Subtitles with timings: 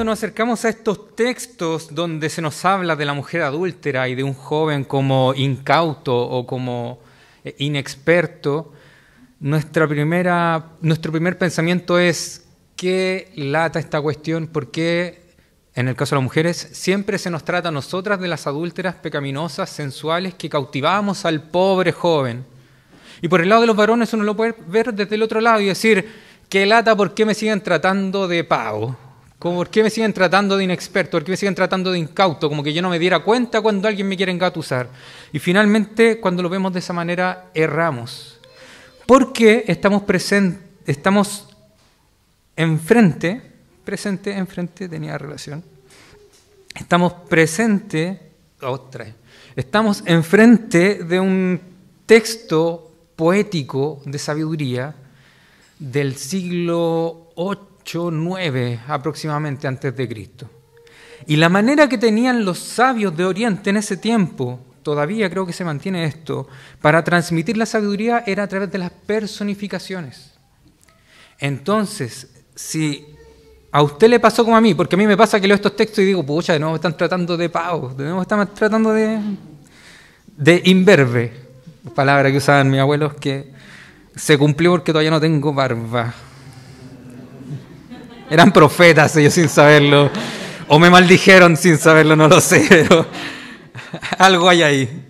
[0.00, 4.14] cuando nos acercamos a estos textos donde se nos habla de la mujer adúltera y
[4.14, 7.00] de un joven como incauto o como
[7.44, 8.72] eh, inexperto,
[9.40, 15.34] nuestra primera, nuestro primer pensamiento es qué lata esta cuestión, por qué
[15.74, 18.94] en el caso de las mujeres siempre se nos trata a nosotras de las adúlteras
[18.94, 22.46] pecaminosas, sensuales, que cautivamos al pobre joven.
[23.20, 25.60] Y por el lado de los varones uno lo puede ver desde el otro lado
[25.60, 26.10] y decir,
[26.48, 29.09] qué lata, ¿por qué me siguen tratando de pavo?
[29.40, 31.12] ¿Por qué me siguen tratando de inexperto?
[31.12, 32.50] ¿Por qué me siguen tratando de incauto?
[32.50, 34.90] Como que yo no me diera cuenta cuando alguien me quiere engatusar.
[35.32, 38.38] Y finalmente, cuando lo vemos de esa manera, erramos.
[39.06, 41.48] Porque estamos presentes, estamos
[42.54, 43.40] enfrente,
[43.82, 45.64] presente, enfrente, tenía relación.
[46.74, 48.20] Estamos presente,
[48.60, 49.06] otra,
[49.56, 51.58] estamos enfrente de un
[52.04, 54.94] texto poético de sabiduría
[55.78, 60.50] del siglo VIII 8, 9 aproximadamente antes de Cristo.
[61.26, 65.52] Y la manera que tenían los sabios de Oriente en ese tiempo, todavía creo que
[65.52, 66.48] se mantiene esto,
[66.80, 70.32] para transmitir la sabiduría era a través de las personificaciones.
[71.38, 73.06] Entonces, si
[73.72, 75.76] a usted le pasó como a mí, porque a mí me pasa que leo estos
[75.76, 79.20] textos y digo, pucha, de nuevo están tratando de pavo, de nuevo están tratando de,
[80.36, 81.32] de imberbe,
[81.94, 83.52] palabra que usaban mis abuelos, que
[84.16, 86.12] se cumplió porque todavía no tengo barba.
[88.30, 90.08] Eran profetas ellos sin saberlo.
[90.68, 93.04] O me maldijeron sin saberlo, no lo sé, pero
[94.18, 95.06] algo hay ahí.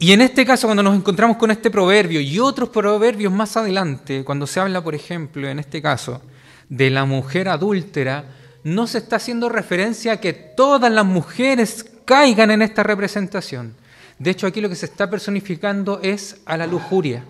[0.00, 4.24] Y en este caso, cuando nos encontramos con este proverbio y otros proverbios más adelante,
[4.24, 6.20] cuando se habla, por ejemplo, en este caso,
[6.68, 8.24] de la mujer adúltera,
[8.64, 13.74] no se está haciendo referencia a que todas las mujeres caigan en esta representación.
[14.18, 17.22] De hecho, aquí lo que se está personificando es a la lujuria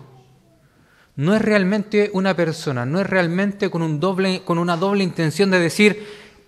[1.17, 5.49] no es realmente una persona, no es realmente con, un doble, con una doble intención
[5.49, 6.07] de decir,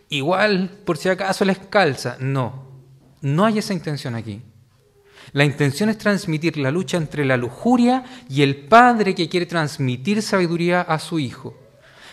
[0.09, 2.17] igual por si acaso les calza.
[2.19, 2.67] No,
[3.21, 4.43] no hay esa intención aquí.
[5.33, 10.21] La intención es transmitir la lucha entre la lujuria y el padre que quiere transmitir
[10.21, 11.57] sabiduría a su hijo.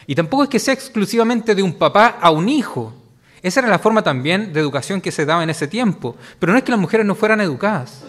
[0.06, 2.94] Y tampoco es que sea exclusivamente de un papá a un hijo.
[3.42, 6.16] Esa era la forma también de educación que se daba en ese tiempo.
[6.38, 8.02] Pero no es que las mujeres no fueran educadas.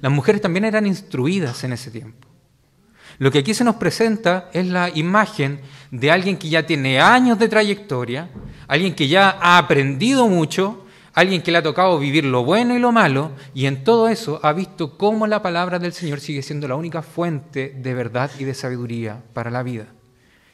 [0.00, 2.29] Las mujeres también eran instruidas en ese tiempo.
[3.20, 5.60] Lo que aquí se nos presenta es la imagen
[5.90, 8.30] de alguien que ya tiene años de trayectoria,
[8.66, 12.78] alguien que ya ha aprendido mucho, alguien que le ha tocado vivir lo bueno y
[12.78, 16.66] lo malo, y en todo eso ha visto cómo la palabra del Señor sigue siendo
[16.66, 19.88] la única fuente de verdad y de sabiduría para la vida.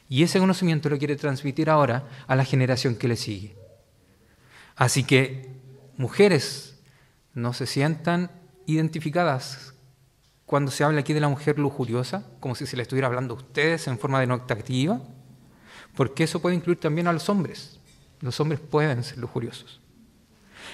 [0.09, 3.55] Y ese conocimiento lo quiere transmitir ahora a la generación que le sigue.
[4.75, 5.53] Así que,
[5.95, 6.81] mujeres,
[7.33, 8.29] no se sientan
[8.65, 9.73] identificadas
[10.47, 13.37] cuando se habla aquí de la mujer lujuriosa, como si se le estuviera hablando a
[13.37, 15.01] ustedes en forma de nota activa,
[15.93, 17.81] porque eso puede incluir también a los hombres.
[18.21, 19.81] Los hombres pueden ser lujuriosos.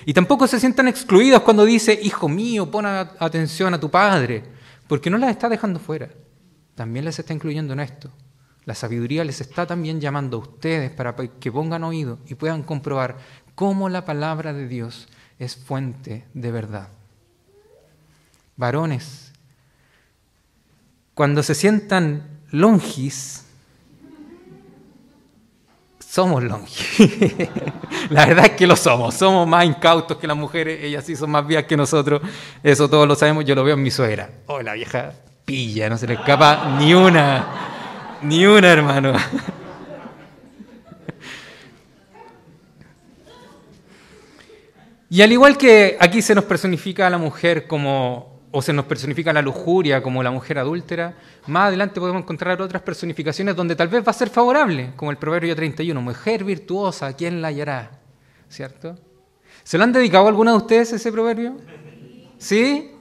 [0.05, 4.43] Y tampoco se sientan excluidos cuando dice, hijo mío, pon atención a tu padre,
[4.87, 6.07] porque no las está dejando fuera.
[6.75, 8.11] También les está incluyendo en esto.
[8.65, 13.17] La sabiduría les está también llamando a ustedes para que pongan oído y puedan comprobar
[13.55, 15.07] cómo la palabra de Dios
[15.39, 16.89] es fuente de verdad.
[18.55, 19.32] Varones,
[21.13, 23.45] cuando se sientan longis,
[25.99, 26.99] somos longis.
[28.09, 29.15] la verdad es que lo somos.
[29.15, 30.83] Somos más incautos que las mujeres.
[30.83, 32.21] Ellas sí son más vías que nosotros.
[32.61, 33.45] Eso todos lo sabemos.
[33.45, 34.29] Yo lo veo en mi suegra.
[34.45, 35.13] Oh, la vieja
[35.43, 35.89] pilla.
[35.89, 37.47] No se le escapa ni una.
[38.21, 39.13] Ni una, hermano.
[45.13, 48.85] Y al igual que aquí se nos personifica a la mujer como o se nos
[48.85, 51.15] personifica la lujuria como la mujer adúltera,
[51.47, 55.17] más adelante podemos encontrar otras personificaciones donde tal vez va a ser favorable, como el
[55.17, 57.99] Proverbio 31, mujer virtuosa, ¿quién la hallará?
[58.47, 58.95] ¿Cierto?
[59.63, 61.57] ¿Se lo han dedicado a alguna de ustedes ese proverbio?
[62.37, 62.91] ¿Sí?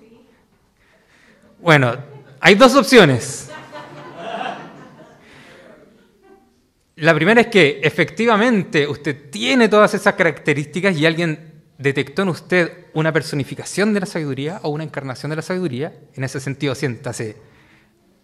[1.61, 1.97] Bueno,
[2.41, 3.51] hay dos opciones.
[6.97, 11.52] La primera es que efectivamente usted tiene todas esas características y alguien
[11.83, 16.25] detectó en usted una personificación de la sabiduría o una encarnación de la sabiduría, en
[16.25, 17.37] ese sentido siéntase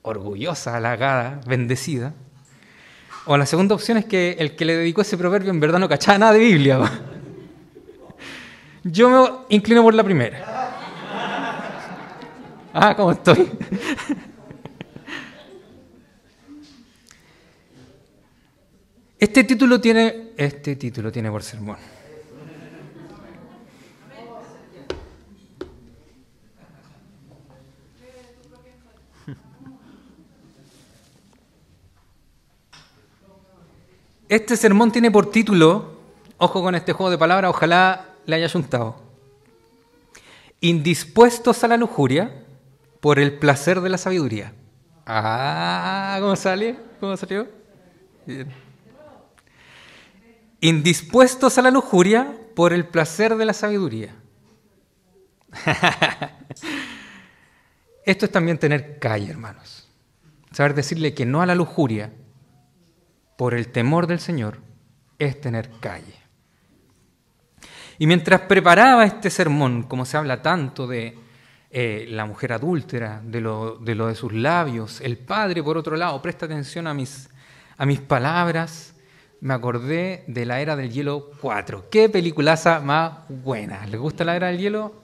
[0.02, 2.14] orgullosa, halagada, bendecida.
[3.26, 5.88] O la segunda opción es que el que le dedicó ese proverbio en verdad no
[5.88, 6.80] cachaba nada de Biblia.
[8.84, 10.44] Yo me inclino por la primera.
[12.72, 13.50] Ah, ¿cómo estoy?
[19.20, 21.76] Este título tiene, este título tiene por sermón.
[34.28, 35.96] Este sermón tiene por título
[36.36, 39.02] Ojo con este juego de palabras, ojalá le haya juntado.
[40.60, 42.44] Indispuestos a la lujuria
[43.00, 44.52] por el placer de la sabiduría.
[45.04, 46.76] Ah, ¿cómo sale?
[47.00, 47.48] ¿Cómo salió?
[50.60, 54.14] Indispuestos a la lujuria por el placer de la sabiduría.
[58.04, 59.88] Esto es también tener calle, hermanos.
[60.52, 62.12] Saber decirle que no a la lujuria
[63.38, 64.58] por el temor del Señor
[65.16, 66.16] es tener calle.
[67.96, 71.16] Y mientras preparaba este sermón, como se habla tanto de
[71.70, 76.46] eh, la mujer adúltera, de lo, de sus labios, el padre, por otro lado, presta
[76.46, 77.30] atención a mis,
[77.76, 78.94] a mis palabras,
[79.40, 81.90] me acordé de la Era del Hielo 4.
[81.90, 83.86] ¿Qué peliculaza más buena?
[83.86, 84.94] ¿Les gusta la Era del Hielo?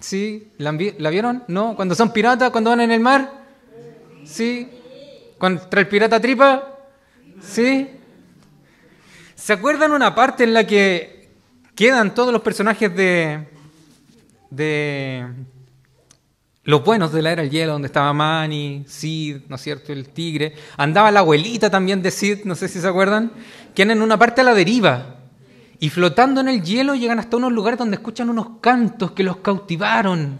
[0.00, 0.52] ¿Sí?
[0.56, 1.44] ¿La, ¿La vieron?
[1.48, 1.76] ¿No?
[1.76, 2.50] ¿Cuando son piratas?
[2.50, 3.30] ¿Cuando van en el mar?
[4.24, 4.70] ¿Sí?
[5.36, 6.77] ¿Contra el pirata tripa?
[7.42, 7.88] ¿Sí?
[9.34, 11.30] ¿Se acuerdan una parte en la que
[11.74, 13.48] quedan todos los personajes de,
[14.50, 15.26] de
[16.64, 19.92] los buenos de la era del hielo, donde estaba Manny, Sid, ¿no es cierto?
[19.92, 20.54] El tigre.
[20.76, 23.32] Andaba la abuelita también de Sid, no sé si se acuerdan,
[23.74, 25.16] que en una parte a la deriva.
[25.80, 29.36] Y flotando en el hielo llegan hasta unos lugares donde escuchan unos cantos que los
[29.38, 30.38] cautivaron.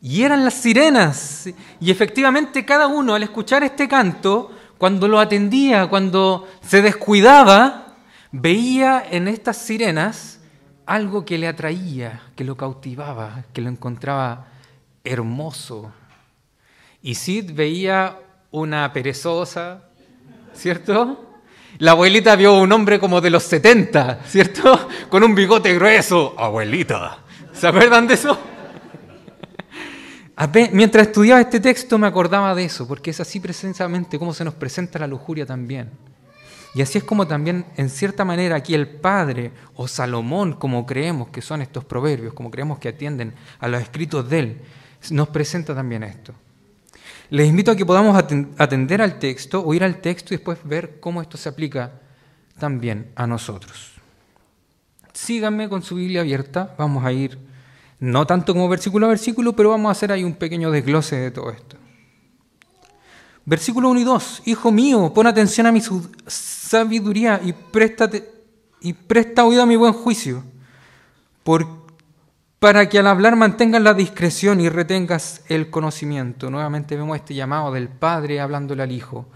[0.00, 1.48] Y eran las sirenas.
[1.80, 7.96] Y efectivamente cada uno al escuchar este canto, cuando lo atendía, cuando se descuidaba,
[8.32, 10.40] veía en estas sirenas
[10.86, 14.46] algo que le atraía, que lo cautivaba, que lo encontraba
[15.04, 15.92] hermoso.
[17.02, 18.20] Y Sid veía
[18.52, 19.82] una perezosa,
[20.54, 21.42] ¿cierto?
[21.76, 24.88] La abuelita vio un hombre como de los 70, ¿cierto?
[25.10, 26.34] Con un bigote grueso.
[26.38, 27.18] Abuelita.
[27.52, 28.38] ¿Se acuerdan de eso?
[30.72, 34.54] Mientras estudiaba este texto me acordaba de eso, porque es así precisamente como se nos
[34.54, 35.90] presenta la lujuria también.
[36.74, 41.28] Y así es como también, en cierta manera, aquí el Padre o Salomón, como creemos
[41.28, 44.60] que son estos proverbios, como creemos que atienden a los escritos de él,
[45.10, 46.32] nos presenta también esto.
[47.28, 51.20] Les invito a que podamos atender al texto, oír al texto y después ver cómo
[51.20, 51.92] esto se aplica
[52.58, 53.92] también a nosotros.
[55.12, 57.49] Síganme con su Biblia abierta, vamos a ir
[58.00, 61.30] no tanto como versículo a versículo, pero vamos a hacer ahí un pequeño desglose de
[61.30, 61.76] todo esto.
[63.44, 64.42] Versículo 1 y 2.
[64.46, 65.82] Hijo mío, pon atención a mi
[66.26, 68.30] sabiduría y, préstate,
[68.80, 70.42] y presta oído a mi buen juicio,
[71.42, 71.80] porque
[72.60, 76.50] para que al hablar mantengas la discreción y retengas el conocimiento.
[76.50, 79.26] Nuevamente vemos este llamado del Padre hablándole al Hijo.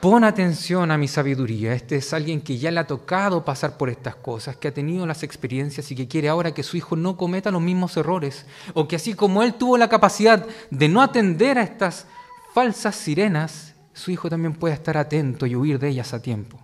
[0.00, 1.72] Pon atención a mi sabiduría.
[1.72, 5.06] Este es alguien que ya le ha tocado pasar por estas cosas, que ha tenido
[5.06, 8.46] las experiencias y que quiere ahora que su hijo no cometa los mismos errores.
[8.74, 12.06] O que así como él tuvo la capacidad de no atender a estas
[12.54, 16.60] falsas sirenas, su hijo también pueda estar atento y huir de ellas a tiempo.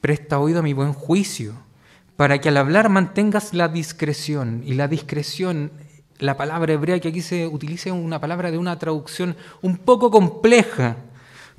[0.00, 1.54] Presta oído a mi buen juicio
[2.16, 4.62] para que al hablar mantengas la discreción.
[4.66, 5.70] Y la discreción,
[6.18, 10.10] la palabra hebrea que aquí se utiliza es una palabra de una traducción un poco
[10.10, 10.96] compleja,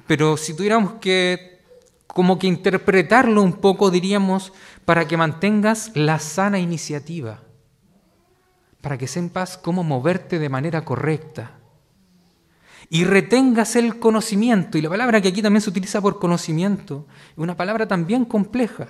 [0.10, 1.62] pero si tuviéramos que
[2.08, 7.44] como que interpretarlo un poco, diríamos, para que mantengas la sana iniciativa,
[8.82, 11.60] para que sepas cómo moverte de manera correcta
[12.90, 14.80] y retengas el conocimiento.
[14.80, 18.88] Y la palabra que aquí también se utiliza por conocimiento una palabra también compleja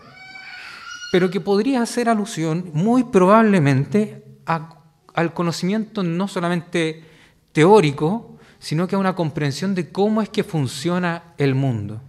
[1.12, 7.04] pero que podría hacer alusión muy probablemente al conocimiento no solamente
[7.52, 12.02] teórico, sino que a una comprensión de cómo es que funciona el mundo.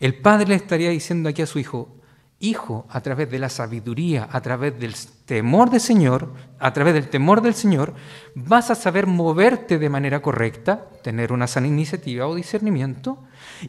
[0.00, 1.96] El padre le estaría diciendo aquí a su hijo,
[2.42, 4.94] hijo, a través de la sabiduría, a través del
[5.24, 7.94] temor del Señor, a través del temor del Señor,
[8.34, 13.18] vas a saber moverte de manera correcta, tener una sana iniciativa o discernimiento,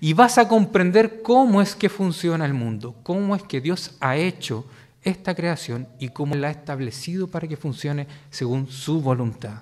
[0.01, 4.15] y vas a comprender cómo es que funciona el mundo, cómo es que Dios ha
[4.15, 4.65] hecho
[5.03, 9.61] esta creación y cómo la ha establecido para que funcione según su voluntad.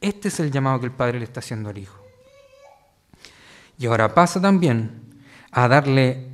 [0.00, 2.02] Este es el llamado que el Padre le está haciendo al Hijo.
[3.78, 5.02] Y ahora pasa también
[5.50, 6.28] a darle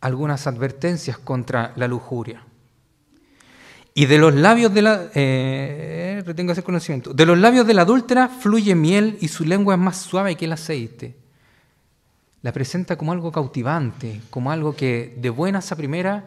[0.00, 2.44] algunas advertencias contra la lujuria.
[3.94, 7.14] Y de los labios de la eh, ese conocimiento.
[7.14, 10.46] De los labios de la adúltera fluye miel y su lengua es más suave que
[10.46, 11.16] el aceite.
[12.42, 16.26] La presenta como algo cautivante, como algo que de buenas a primera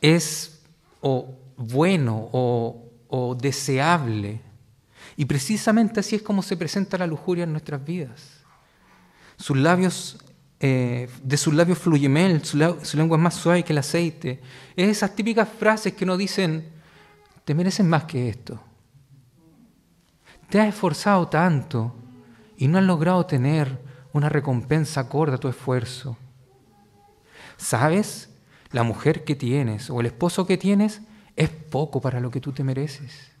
[0.00, 0.60] es
[1.00, 4.47] o bueno o deseable.
[5.18, 8.44] Y precisamente así es como se presenta la lujuria en nuestras vidas.
[9.36, 10.16] Sus labios
[10.60, 14.40] eh, de sus labios fluye mel, su, lengua es más suave que el aceite.
[14.76, 16.70] Es esas típicas frases que nos dicen,
[17.44, 18.60] te mereces más que esto.
[20.48, 21.94] Te has esforzado tanto
[22.56, 23.76] y no has logrado tener
[24.12, 26.16] una recompensa acorde a tu esfuerzo.
[27.56, 28.30] ¿sabes?
[28.70, 31.02] La mujer que tienes o el esposo que tienes
[31.36, 33.32] es poco para lo que tú te mereces.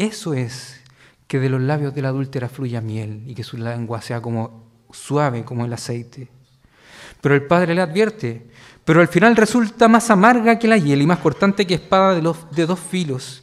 [0.00, 0.80] Eso es
[1.28, 4.64] que de los labios de la adúltera fluya miel y que su lengua sea como
[4.90, 6.26] suave como el aceite.
[7.20, 8.46] Pero el padre le advierte,
[8.82, 12.34] pero al final resulta más amarga que la hiel y más cortante que espada de,
[12.52, 13.42] de dos filos.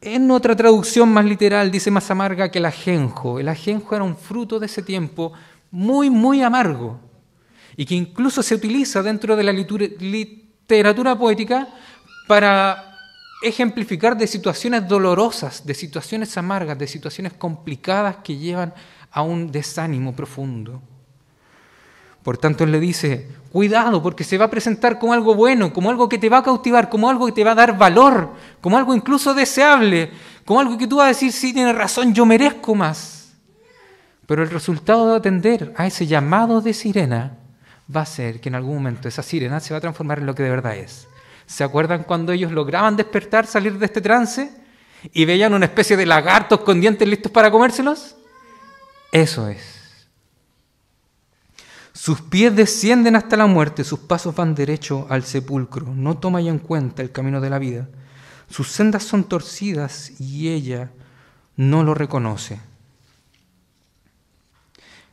[0.00, 3.38] En otra traducción más literal dice más amarga que el ajenjo.
[3.38, 5.34] El ajenjo era un fruto de ese tiempo
[5.70, 6.98] muy, muy amargo
[7.76, 11.68] y que incluso se utiliza dentro de la literatura poética
[12.26, 12.95] para
[13.42, 18.72] ejemplificar de situaciones dolorosas, de situaciones amargas, de situaciones complicadas que llevan
[19.10, 20.80] a un desánimo profundo.
[22.22, 25.90] Por tanto, él le dice, cuidado, porque se va a presentar como algo bueno, como
[25.90, 28.76] algo que te va a cautivar, como algo que te va a dar valor, como
[28.76, 30.10] algo incluso deseable,
[30.44, 33.36] como algo que tú vas a decir, sí, tienes razón, yo merezco más.
[34.26, 37.38] Pero el resultado de atender a ese llamado de sirena
[37.94, 40.34] va a ser que en algún momento esa sirena se va a transformar en lo
[40.34, 41.06] que de verdad es.
[41.46, 44.50] ¿Se acuerdan cuando ellos lograban despertar, salir de este trance
[45.12, 48.16] y veían una especie de lagartos con dientes listos para comérselos?
[49.12, 49.76] Eso es.
[51.92, 55.86] Sus pies descienden hasta la muerte, sus pasos van derecho al sepulcro.
[55.94, 57.88] No toma ya en cuenta el camino de la vida.
[58.50, 60.90] Sus sendas son torcidas y ella
[61.56, 62.60] no lo reconoce.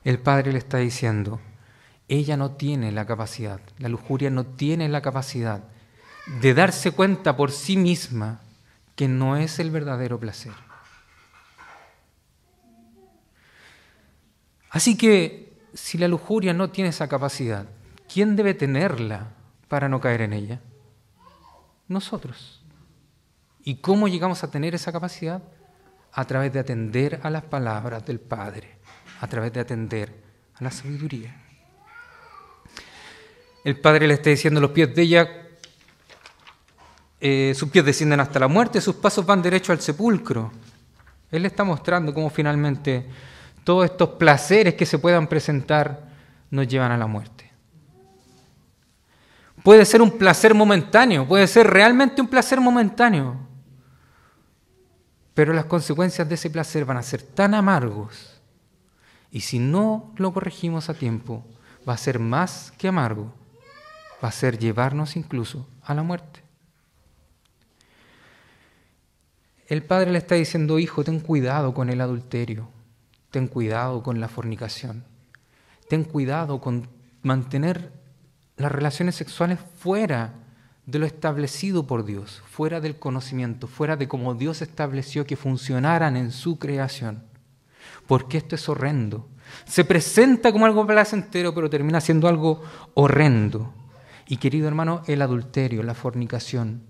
[0.04, 1.40] El padre le está diciendo,
[2.10, 5.64] ella no tiene la capacidad, la lujuria no tiene la capacidad
[6.26, 8.42] de darse cuenta por sí misma
[8.96, 10.54] que no es el verdadero placer.
[14.70, 17.68] Así que si la lujuria no tiene esa capacidad,
[18.12, 19.32] ¿quién debe tenerla
[19.68, 20.62] para no caer en ella?
[21.88, 22.62] Nosotros.
[23.64, 25.42] ¿Y cómo llegamos a tener esa capacidad?
[26.12, 28.78] A través de atender a las palabras del Padre,
[29.20, 30.24] a través de atender
[30.56, 31.36] a la sabiduría.
[33.64, 35.43] El Padre le está diciendo los pies de ella,
[37.26, 40.52] eh, sus pies descienden hasta la muerte, sus pasos van derecho al sepulcro.
[41.32, 43.08] Él le está mostrando cómo finalmente
[43.64, 46.08] todos estos placeres que se puedan presentar
[46.52, 47.50] nos llevan a la muerte.
[49.64, 53.38] Puede ser un placer momentáneo, puede ser realmente un placer momentáneo,
[55.34, 58.42] pero las consecuencias de ese placer van a ser tan amargos
[59.32, 61.46] y si no lo corregimos a tiempo,
[61.88, 63.34] va a ser más que amargo
[64.24, 66.43] va a ser llevarnos incluso a la muerte.
[69.74, 72.70] El padre le está diciendo, hijo, ten cuidado con el adulterio,
[73.32, 75.04] ten cuidado con la fornicación,
[75.90, 76.90] ten cuidado con
[77.24, 77.92] mantener
[78.56, 80.36] las relaciones sexuales fuera
[80.86, 86.18] de lo establecido por Dios, fuera del conocimiento, fuera de cómo Dios estableció que funcionaran
[86.18, 87.24] en su creación.
[88.06, 89.28] Porque esto es horrendo.
[89.66, 92.62] Se presenta como algo placentero, pero termina siendo algo
[92.94, 93.74] horrendo.
[94.28, 96.84] Y querido hermano, el adulterio, la fornicación,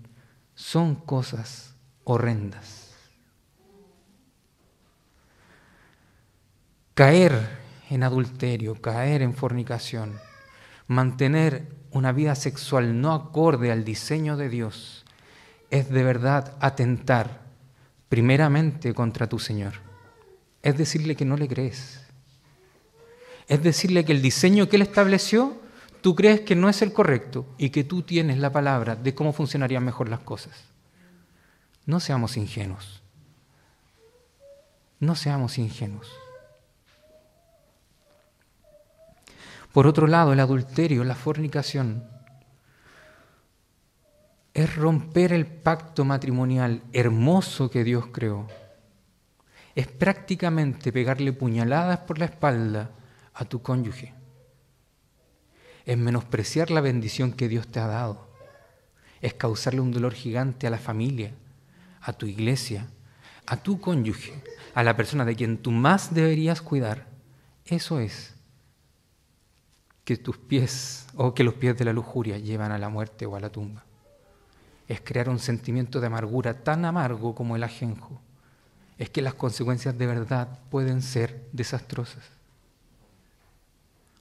[0.54, 1.73] son cosas
[2.04, 2.92] horrendas.
[6.94, 10.14] Caer en adulterio, caer en fornicación,
[10.86, 15.04] mantener una vida sexual no acorde al diseño de Dios,
[15.70, 17.40] es de verdad atentar
[18.08, 19.74] primeramente contra tu Señor.
[20.62, 22.00] Es decirle que no le crees.
[23.48, 25.60] Es decirle que el diseño que Él estableció
[26.00, 29.32] tú crees que no es el correcto y que tú tienes la palabra de cómo
[29.32, 30.73] funcionarían mejor las cosas.
[31.86, 33.02] No seamos ingenuos.
[35.00, 36.10] No seamos ingenuos.
[39.72, 42.08] Por otro lado, el adulterio, la fornicación,
[44.54, 48.46] es romper el pacto matrimonial hermoso que Dios creó.
[49.74, 52.90] Es prácticamente pegarle puñaladas por la espalda
[53.34, 54.14] a tu cónyuge
[55.84, 58.28] es menospreciar la bendición que Dios te ha dado,
[59.20, 61.32] es causarle un dolor gigante a la familia,
[62.04, 62.86] a tu iglesia,
[63.46, 64.34] a tu cónyuge,
[64.74, 67.06] a la persona de quien tú más deberías cuidar.
[67.64, 68.34] Eso es
[70.04, 73.36] que tus pies o que los pies de la lujuria llevan a la muerte o
[73.36, 73.84] a la tumba.
[74.86, 78.20] Es crear un sentimiento de amargura tan amargo como el ajenjo.
[78.98, 82.24] Es que las consecuencias de verdad pueden ser desastrosas.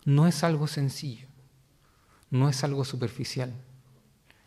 [0.06, 1.28] No es algo sencillo
[2.34, 3.54] no es algo superficial,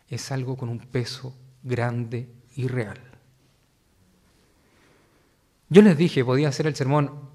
[0.09, 2.99] es algo con un peso grande y real.
[5.69, 7.29] Yo les dije, podía hacer el sermón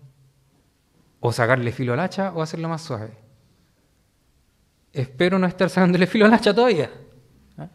[1.20, 3.12] o sacarle filo al hacha o hacerlo más suave.
[4.92, 6.90] Espero no estar sacándole filo al hacha todavía.
[7.58, 7.68] ¿Ah?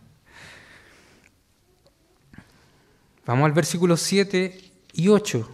[3.26, 5.50] Vamos al versículo 7 y 8.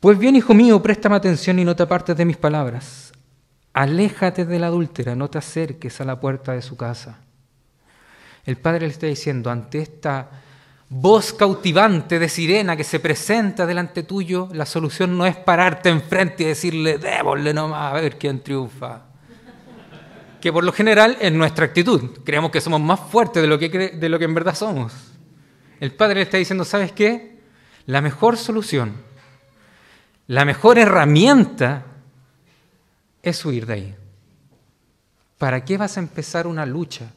[0.00, 3.14] Pues bien, hijo mío, préstame atención y no te apartes de mis palabras
[3.74, 7.18] aléjate de la adúltera, no te acerques a la puerta de su casa.
[8.46, 10.30] El padre le está diciendo, ante esta
[10.88, 16.42] voz cautivante de sirena que se presenta delante tuyo, la solución no es pararte enfrente
[16.42, 19.02] y decirle, démosle nomás a ver quién triunfa.
[20.40, 22.18] Que por lo general es nuestra actitud.
[22.24, 24.92] Creemos que somos más fuertes de lo que, de lo que en verdad somos.
[25.80, 27.40] El padre le está diciendo, ¿sabes qué?
[27.86, 28.94] La mejor solución,
[30.26, 31.84] la mejor herramienta
[33.22, 33.96] es huir de ahí.
[35.38, 37.10] ¿Para qué vas a empezar una lucha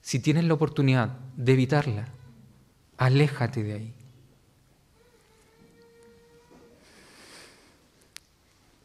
[0.00, 2.08] si tienes la oportunidad de evitarla?
[3.00, 3.94] Aléjate de ahí.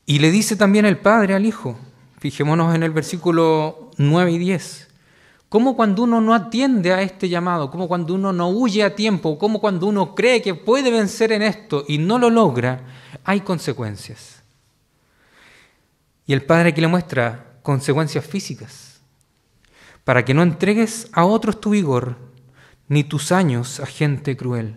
[0.05, 1.77] Y le dice también el padre al hijo,
[2.19, 4.87] fijémonos en el versículo 9 y 10,
[5.49, 9.37] como cuando uno no atiende a este llamado, como cuando uno no huye a tiempo,
[9.37, 12.85] como cuando uno cree que puede vencer en esto y no lo logra,
[13.25, 14.41] hay consecuencias.
[16.25, 19.01] Y el padre aquí le muestra consecuencias físicas,
[20.05, 22.24] para que no entregues a otros tu vigor,
[22.87, 24.75] ni tus años a gente cruel,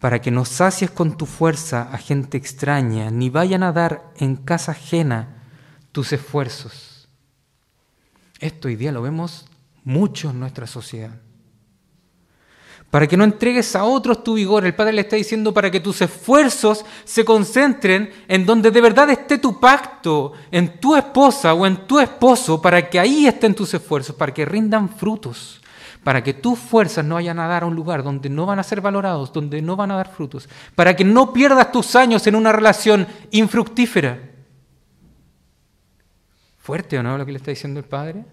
[0.00, 4.36] para que no sacies con tu fuerza a gente extraña, ni vayan a dar en
[4.36, 5.42] casa ajena
[5.92, 7.08] tus esfuerzos.
[8.40, 9.46] Esto hoy día lo vemos
[9.84, 11.20] mucho en nuestra sociedad.
[12.90, 15.80] Para que no entregues a otros tu vigor, el Padre le está diciendo para que
[15.80, 21.64] tus esfuerzos se concentren en donde de verdad esté tu pacto, en tu esposa o
[21.64, 25.61] en tu esposo, para que ahí estén tus esfuerzos, para que rindan frutos
[26.04, 28.64] para que tus fuerzas no vayan a dar a un lugar donde no van a
[28.64, 32.34] ser valorados, donde no van a dar frutos, para que no pierdas tus años en
[32.34, 34.30] una relación infructífera.
[36.58, 38.24] ¿Fuerte o no lo que le está diciendo el Padre?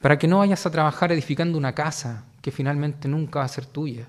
[0.00, 3.66] Para que no vayas a trabajar edificando una casa que finalmente nunca va a ser
[3.66, 4.06] tuya.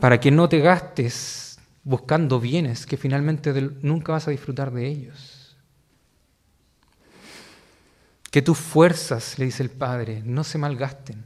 [0.00, 5.35] Para que no te gastes buscando bienes que finalmente nunca vas a disfrutar de ellos
[8.36, 11.24] que tus fuerzas, le dice el Padre, no se malgasten,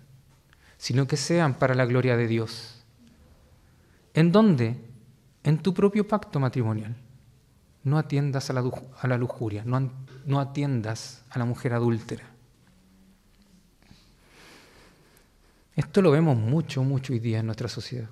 [0.78, 2.84] sino que sean para la gloria de Dios.
[4.14, 4.76] ¿En dónde?
[5.42, 6.94] En tu propio pacto matrimonial.
[7.82, 9.90] No atiendas a la, lujuria, no,
[10.24, 12.30] no atiendas a la mujer adúltera.
[15.74, 18.08] Esto lo vemos mucho, mucho hoy día en nuestra sociedad.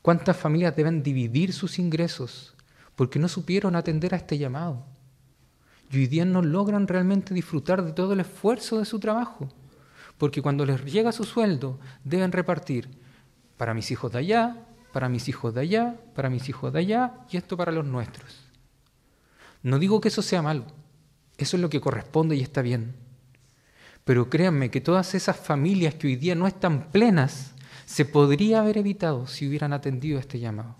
[0.00, 2.54] ¿Cuántas familias deben dividir sus ingresos
[2.96, 4.97] porque no supieron atender a este llamado?
[5.90, 9.48] Y hoy día no logran realmente disfrutar de todo el esfuerzo de su trabajo,
[10.18, 12.88] porque cuando les llega su sueldo deben repartir
[13.56, 17.14] para mis hijos de allá, para mis hijos de allá, para mis hijos de allá
[17.30, 18.48] y esto para los nuestros.
[19.62, 20.64] No digo que eso sea malo,
[21.36, 22.94] eso es lo que corresponde y está bien.
[24.04, 27.52] Pero créanme que todas esas familias que hoy día no están plenas
[27.84, 30.76] se podría haber evitado si hubieran atendido este llamado.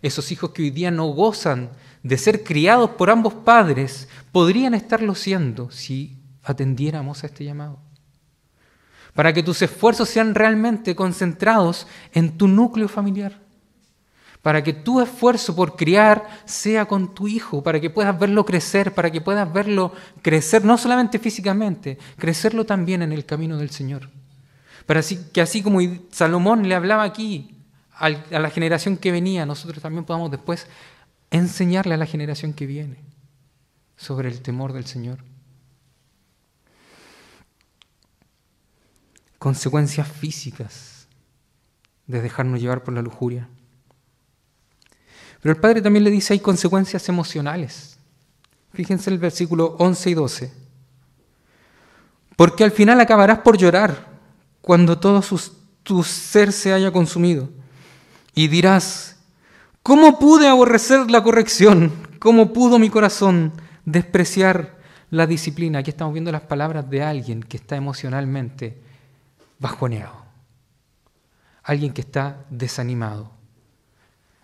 [0.00, 1.70] Esos hijos que hoy día no gozan
[2.02, 7.78] de ser criados por ambos padres, podrían estarlo siendo si atendiéramos a este llamado.
[9.14, 13.40] Para que tus esfuerzos sean realmente concentrados en tu núcleo familiar.
[14.40, 18.92] Para que tu esfuerzo por criar sea con tu hijo, para que puedas verlo crecer,
[18.92, 24.10] para que puedas verlo crecer no solamente físicamente, crecerlo también en el camino del Señor.
[24.86, 25.00] Para
[25.32, 25.78] que así como
[26.10, 27.54] Salomón le hablaba aquí
[27.94, 30.66] a la generación que venía, nosotros también podamos después
[31.32, 32.98] enseñarle a la generación que viene
[33.96, 35.18] sobre el temor del Señor.
[39.38, 41.08] Consecuencias físicas
[42.06, 43.48] de dejarnos llevar por la lujuria.
[45.40, 47.98] Pero el Padre también le dice hay consecuencias emocionales.
[48.72, 50.52] Fíjense el versículo 11 y 12.
[52.36, 54.06] Porque al final acabarás por llorar
[54.60, 55.22] cuando todo
[55.82, 57.50] tu ser se haya consumido.
[58.34, 59.11] Y dirás,
[59.82, 61.92] ¿Cómo pude aborrecer la corrección?
[62.20, 63.52] ¿Cómo pudo mi corazón
[63.84, 64.76] despreciar
[65.10, 65.80] la disciplina?
[65.80, 68.80] Aquí estamos viendo las palabras de alguien que está emocionalmente
[69.58, 70.22] bajoneado.
[71.64, 73.32] Alguien que está desanimado.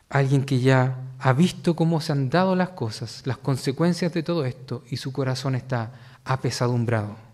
[0.08, 4.44] Alguien que ya ha visto cómo se han dado las cosas, las consecuencias de todo
[4.44, 5.92] esto y su corazón está
[6.24, 7.27] apesadumbrado.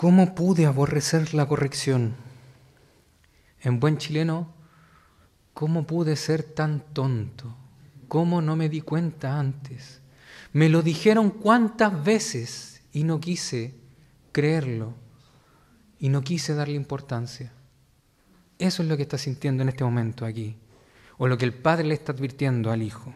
[0.00, 2.14] ¿Cómo pude aborrecer la corrección?
[3.60, 4.50] En buen chileno,
[5.52, 7.54] ¿cómo pude ser tan tonto?
[8.08, 10.00] ¿Cómo no me di cuenta antes?
[10.54, 13.74] Me lo dijeron cuántas veces y no quise
[14.32, 14.94] creerlo
[15.98, 17.52] y no quise darle importancia.
[18.58, 20.56] Eso es lo que está sintiendo en este momento aquí,
[21.18, 23.12] o lo que el padre le está advirtiendo al hijo.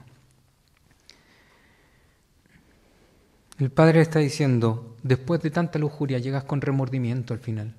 [3.58, 7.74] El Padre está diciendo, después de tanta lujuria llegas con remordimiento al final,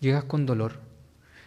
[0.00, 0.80] llegas con dolor.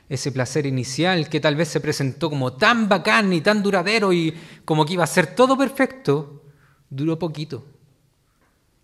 [0.07, 4.35] Ese placer inicial que tal vez se presentó como tan bacán y tan duradero y
[4.63, 6.43] como que iba a ser todo perfecto,
[6.91, 7.65] duró poquito.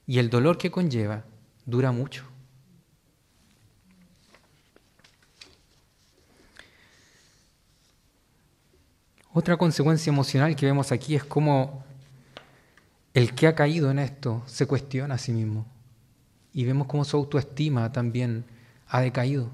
[0.08, 1.23] Y el dolor que conlleva
[1.63, 2.25] dura mucho.
[9.34, 11.86] Otra consecuencia emocional que vemos aquí es cómo
[13.13, 15.65] el que ha caído en esto se cuestiona a sí mismo.
[16.54, 18.45] Y vemos cómo su autoestima también
[18.88, 19.50] ha decaído.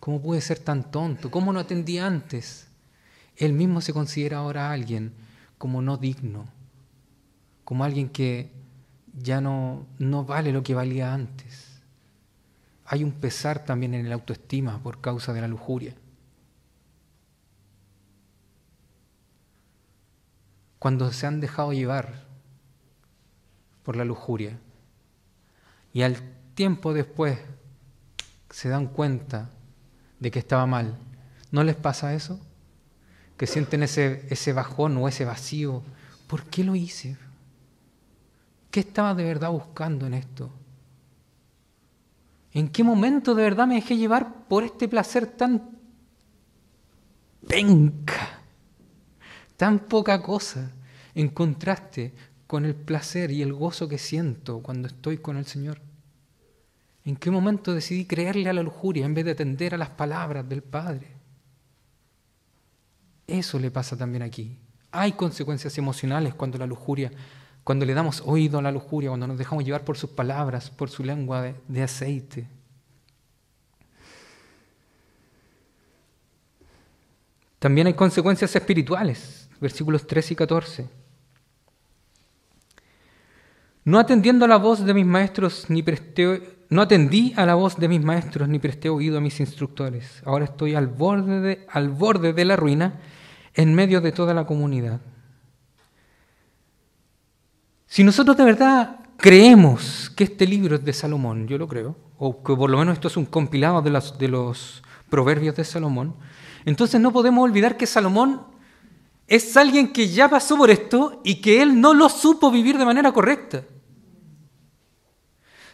[0.00, 1.30] ¿Cómo puede ser tan tonto?
[1.30, 2.68] ¿Cómo no atendí antes?
[3.36, 5.12] Él mismo se considera ahora alguien
[5.58, 6.48] como no digno,
[7.64, 8.50] como alguien que
[9.16, 11.80] ya no, no vale lo que valía antes.
[12.86, 15.94] Hay un pesar también en la autoestima por causa de la lujuria.
[20.82, 22.24] cuando se han dejado llevar
[23.82, 24.58] por la lujuria
[25.92, 26.16] y al
[26.54, 27.38] tiempo después
[28.50, 29.50] se dan cuenta
[30.20, 30.96] de que estaba mal,
[31.50, 32.40] ¿no les pasa eso?
[33.36, 35.82] Que sienten ese, ese bajón o ese vacío.
[36.26, 37.16] ¿Por qué lo hice?
[38.70, 40.50] ¿Qué estaba de verdad buscando en esto?
[42.52, 45.70] ¿En qué momento de verdad me dejé llevar por este placer tan
[47.48, 48.42] penca?
[49.62, 50.72] tan poca cosa
[51.14, 52.12] en contraste
[52.52, 55.80] con el placer y el gozo que siento cuando estoy con el Señor.
[57.02, 60.46] ¿En qué momento decidí creerle a la lujuria en vez de atender a las palabras
[60.46, 61.06] del Padre?
[63.26, 64.58] Eso le pasa también aquí.
[64.90, 67.10] Hay consecuencias emocionales cuando la lujuria,
[67.64, 70.90] cuando le damos oído a la lujuria, cuando nos dejamos llevar por sus palabras, por
[70.90, 72.46] su lengua de, aceite.
[77.58, 81.01] También hay consecuencias espirituales versículos 13 y 14.
[83.84, 87.76] No atendiendo a la voz de mis maestros, ni presté, no atendí a la voz
[87.76, 90.22] de mis maestros, ni presté oído a mis instructores.
[90.24, 93.00] Ahora estoy al borde de, al borde de la ruina,
[93.54, 95.00] en medio de toda la comunidad.
[97.86, 102.42] Si nosotros de verdad creemos que este libro es de Salomón, yo lo creo, o
[102.42, 106.14] que por lo menos esto es un compilado de los, de los proverbios de Salomón,
[106.64, 108.51] entonces no podemos olvidar que Salomón
[109.26, 112.84] es alguien que ya pasó por esto y que él no lo supo vivir de
[112.84, 113.64] manera correcta.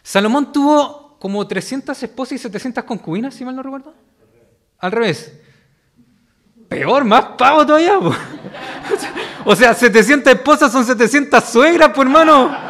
[0.01, 3.93] Salomón tuvo como 300 esposas y 700 concubinas, si mal no recuerdo.
[4.79, 5.33] Al revés.
[6.69, 7.99] Peor, más pavo todavía.
[9.45, 12.68] O sea, 700 esposas son 700 suegras, pues hermano.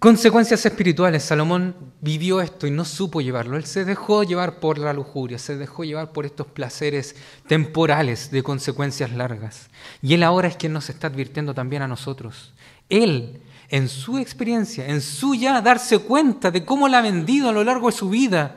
[0.00, 1.24] Consecuencias espirituales.
[1.24, 3.58] Salomón vivió esto y no supo llevarlo.
[3.58, 7.14] Él se dejó llevar por la lujuria, se dejó llevar por estos placeres
[7.46, 9.68] temporales de consecuencias largas.
[10.00, 12.54] Y él ahora es quien nos está advirtiendo también a nosotros.
[12.88, 17.52] Él, en su experiencia, en su ya darse cuenta de cómo la ha vendido a
[17.52, 18.56] lo largo de su vida,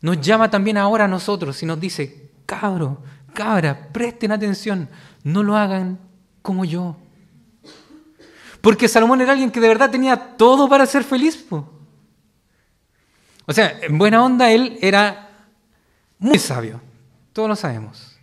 [0.00, 3.02] nos llama también ahora a nosotros y nos dice, cabro,
[3.34, 4.88] cabra, presten atención,
[5.24, 5.98] no lo hagan
[6.40, 6.96] como yo.
[8.60, 11.46] Porque Salomón era alguien que de verdad tenía todo para ser feliz.
[11.50, 15.28] O sea, en buena onda él era
[16.18, 16.80] muy sabio,
[17.32, 18.18] todos lo sabemos.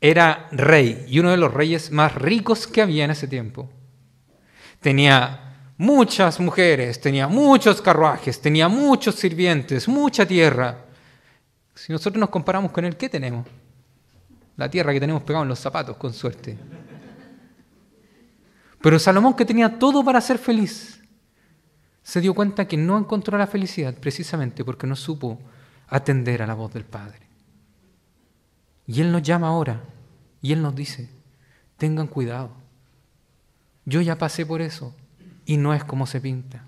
[0.00, 3.70] Era rey y uno de los reyes más ricos que había en ese tiempo.
[4.80, 10.78] Tenía muchas mujeres, tenía muchos carruajes, tenía muchos sirvientes, mucha tierra.
[11.74, 13.46] Si nosotros nos comparamos con él, ¿qué tenemos?
[14.56, 16.58] La tierra que tenemos pegado en los zapatos, con suerte.
[18.82, 21.00] Pero Salomón, que tenía todo para ser feliz,
[22.02, 25.38] se dio cuenta que no encontró la felicidad precisamente porque no supo
[25.88, 27.20] atender a la voz del Padre.
[28.86, 29.82] Y Él nos llama ahora
[30.40, 31.08] y Él nos dice,
[31.76, 32.50] tengan cuidado.
[33.84, 34.94] Yo ya pasé por eso
[35.46, 36.64] y no es como se pinta.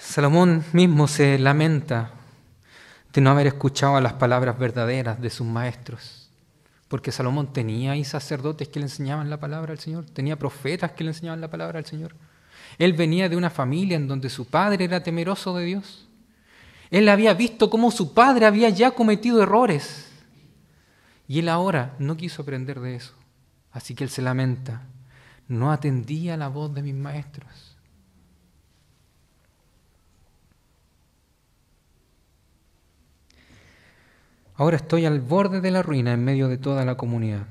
[0.00, 2.12] Salomón mismo se lamenta
[3.12, 6.21] de no haber escuchado las palabras verdaderas de sus maestros.
[6.92, 11.04] Porque Salomón tenía ahí sacerdotes que le enseñaban la palabra al Señor, tenía profetas que
[11.04, 12.14] le enseñaban la palabra al Señor.
[12.76, 16.06] Él venía de una familia en donde su padre era temeroso de Dios.
[16.90, 20.12] Él había visto cómo su padre había ya cometido errores.
[21.26, 23.14] Y él ahora no quiso aprender de eso.
[23.70, 24.82] Así que él se lamenta.
[25.48, 27.71] No atendía la voz de mis maestros.
[34.62, 37.48] Ahora estoy al borde de la ruina en medio de toda la comunidad.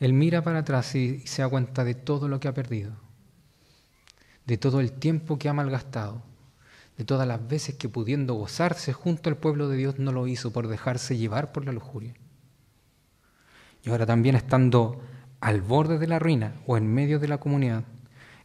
[0.00, 2.96] Él mira para atrás y se da cuenta de todo lo que ha perdido.
[4.44, 6.20] de todo el tiempo que ha malgastado,
[6.98, 10.52] de todas las veces que pudiendo gozarse junto al pueblo de Dios no lo hizo
[10.52, 12.14] por dejarse llevar por la lujuria.
[13.84, 15.00] Y ahora también estando
[15.38, 17.84] al borde de la ruina o en medio de la comunidad,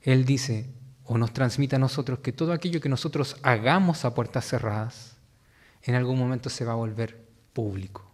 [0.04, 0.70] Él dice
[1.12, 5.18] o nos transmite a nosotros que todo aquello que nosotros hagamos a puertas cerradas,
[5.82, 8.06] en algún momento se va a volver público.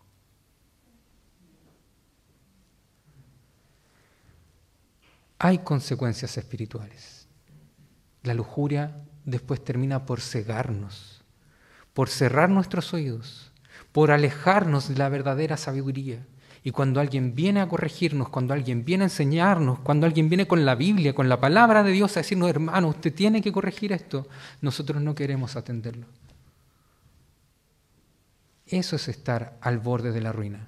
[5.40, 7.28] Hay consecuencias espirituales.
[8.24, 11.22] La lujuria después termina por cegarnos,
[11.94, 13.52] por cerrar nuestros oídos,
[13.92, 16.26] por alejarnos de la verdadera sabiduría.
[16.66, 20.66] Y cuando alguien viene a corregirnos, cuando alguien viene a enseñarnos, cuando alguien viene con
[20.66, 24.28] la Biblia, con la palabra de Dios a decirnos, hermano, usted tiene que corregir esto,
[24.62, 26.08] nosotros no queremos atenderlo.
[28.66, 30.68] Eso es estar al borde de la ruina.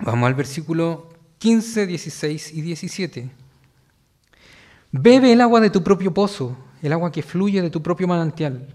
[0.00, 1.08] Vamos al versículo
[1.38, 3.30] 15, 16 y 17.
[4.92, 8.74] Bebe el agua de tu propio pozo, el agua que fluye de tu propio manantial.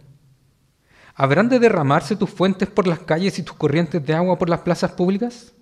[1.16, 4.60] ¿Habrán de derramarse tus fuentes por las calles y tus corrientes de agua por las
[4.60, 5.54] plazas públicas?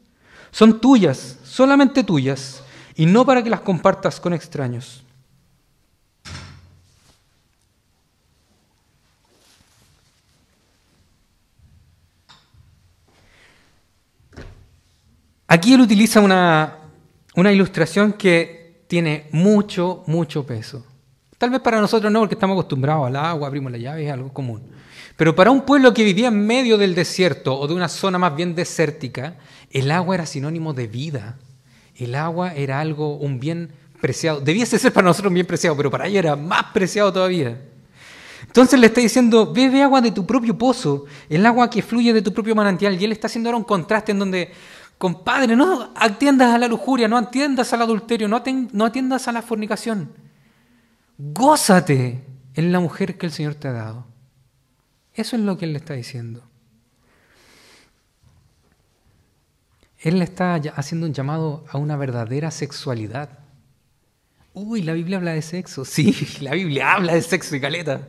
[0.49, 2.63] Son tuyas, solamente tuyas,
[2.95, 5.03] y no para que las compartas con extraños.
[15.47, 16.77] Aquí él utiliza una,
[17.35, 20.83] una ilustración que tiene mucho, mucho peso.
[21.37, 24.33] Tal vez para nosotros no, porque estamos acostumbrados al agua, abrimos la llave, es algo
[24.33, 24.63] común.
[25.15, 28.35] Pero para un pueblo que vivía en medio del desierto o de una zona más
[28.35, 29.35] bien desértica,
[29.71, 31.37] el agua era sinónimo de vida.
[31.95, 33.71] El agua era algo, un bien
[34.01, 34.41] preciado.
[34.41, 37.61] Debiese ser para nosotros un bien preciado, pero para ellos era más preciado todavía.
[38.45, 42.21] Entonces le está diciendo, bebe agua de tu propio pozo, el agua que fluye de
[42.21, 42.99] tu propio manantial.
[42.99, 44.51] Y él está haciendo ahora un contraste en donde
[45.03, 49.41] Compadre, no atiendas a la lujuria, no atiendas al adulterio, no, no atiendas a la
[49.41, 50.13] fornicación.
[51.17, 52.23] Gózate
[52.55, 54.05] en la mujer que el Señor te ha dado.
[55.13, 56.43] Eso es lo que Él le está diciendo.
[59.99, 63.39] Él le está haciendo un llamado a una verdadera sexualidad.
[64.53, 65.85] Uy, la Biblia habla de sexo.
[65.85, 68.07] Sí, la Biblia habla de sexo y caleta.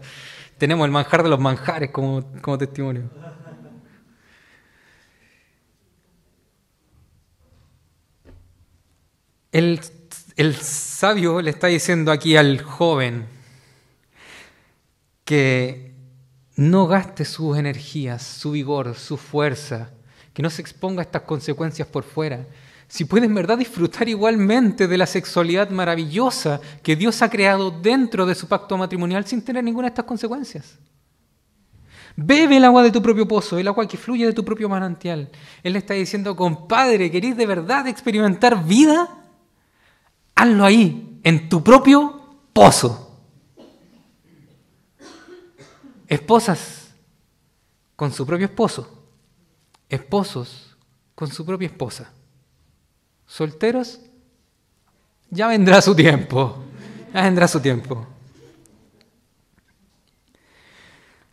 [0.59, 3.11] Tenemos el manjar de los manjares como, como testimonio.
[9.55, 9.79] El,
[10.57, 13.29] sabio le está diciendo aquí al joven
[15.25, 15.93] que
[16.57, 19.90] no gaste sus energías, su vigor, su fuerza,
[20.33, 22.47] que no se exponga a estas consecuencias por fuera.
[22.87, 28.27] Si puede en verdad disfrutar igualmente de la sexualidad maravillosa que Dios ha creado dentro
[28.27, 30.79] de su pacto matrimonial sin tener ninguna de estas consecuencias.
[32.17, 35.31] Bebe el agua de tu propio pozo, el agua que fluye de tu propio manantial.
[35.64, 39.09] Él le está diciendo, compadre, ¿queréis de verdad experimentar vida?
[40.37, 42.21] Hazlo ahí, en tu propio
[42.53, 43.04] pozo.
[46.09, 46.95] Esposas
[47.97, 49.07] con su propio esposo.
[49.88, 50.77] Esposos
[51.14, 52.11] con su propia esposa.
[53.27, 54.01] Solteros,
[55.31, 56.64] ya vendrá su tiempo.
[57.12, 58.07] Ya vendrá su tiempo.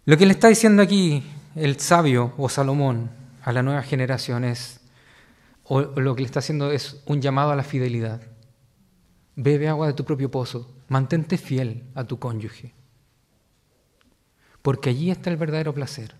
[0.06, 1.24] Lo que le está diciendo aquí
[1.56, 3.12] el sabio o Salomón
[3.44, 4.80] a la nueva generación es,
[5.64, 8.22] o lo que le está haciendo es un llamado a la fidelidad.
[9.36, 12.74] Bebe agua de tu propio pozo, mantente fiel a tu cónyuge.
[14.62, 16.16] Porque allí está el verdadero placer,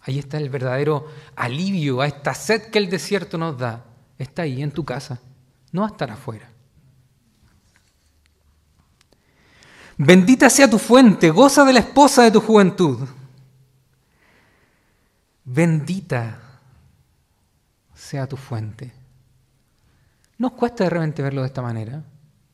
[0.00, 3.84] allí está el verdadero alivio a esta sed que el desierto nos da.
[4.18, 5.20] Está ahí en tu casa,
[5.72, 6.48] no va afuera.
[9.96, 13.06] Bendita sea tu fuente, goza de la esposa de tu juventud.
[15.44, 16.40] Bendita
[17.94, 18.92] sea tu fuente.
[20.38, 22.04] ¿Nos cuesta de repente verlo de esta manera?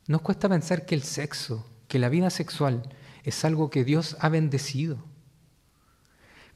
[0.06, 2.82] Nos cuesta pensar que el sexo, que la vida sexual
[3.24, 4.98] es algo que Dios ha bendecido.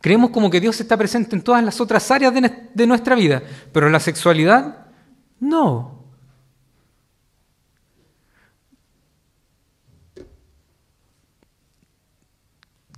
[0.02, 3.40] Creemos como que Dios está presente en todas las otras áreas de, nuestra vida,
[3.72, 4.88] pero en la sexualidad,
[5.38, 6.02] no.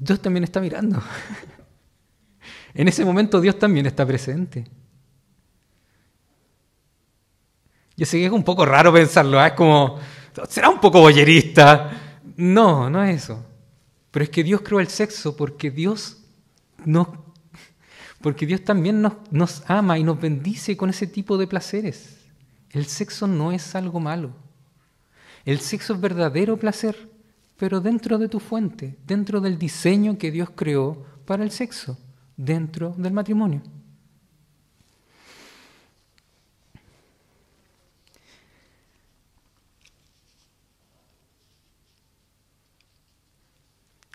[0.01, 1.01] Dios también está mirando.
[2.77, 4.65] En ese momento Dios también está presente.
[7.97, 9.47] Yo sé que es un poco raro pensarlo, ¿eh?
[9.47, 10.01] es como,
[10.49, 12.21] será un poco boyerista.
[12.35, 13.47] No, no es eso.
[14.11, 16.24] Pero es que Dios creó el sexo porque Dios
[16.85, 17.25] no,
[18.21, 22.19] porque Dios también nos, nos ama y nos bendice con ese tipo de placeres.
[22.71, 24.33] El sexo no es algo malo.
[25.45, 26.97] El sexo es verdadero placer,
[27.57, 31.99] pero dentro de tu fuente, dentro del diseño que Dios creó para el sexo,
[32.37, 33.63] dentro del matrimonio.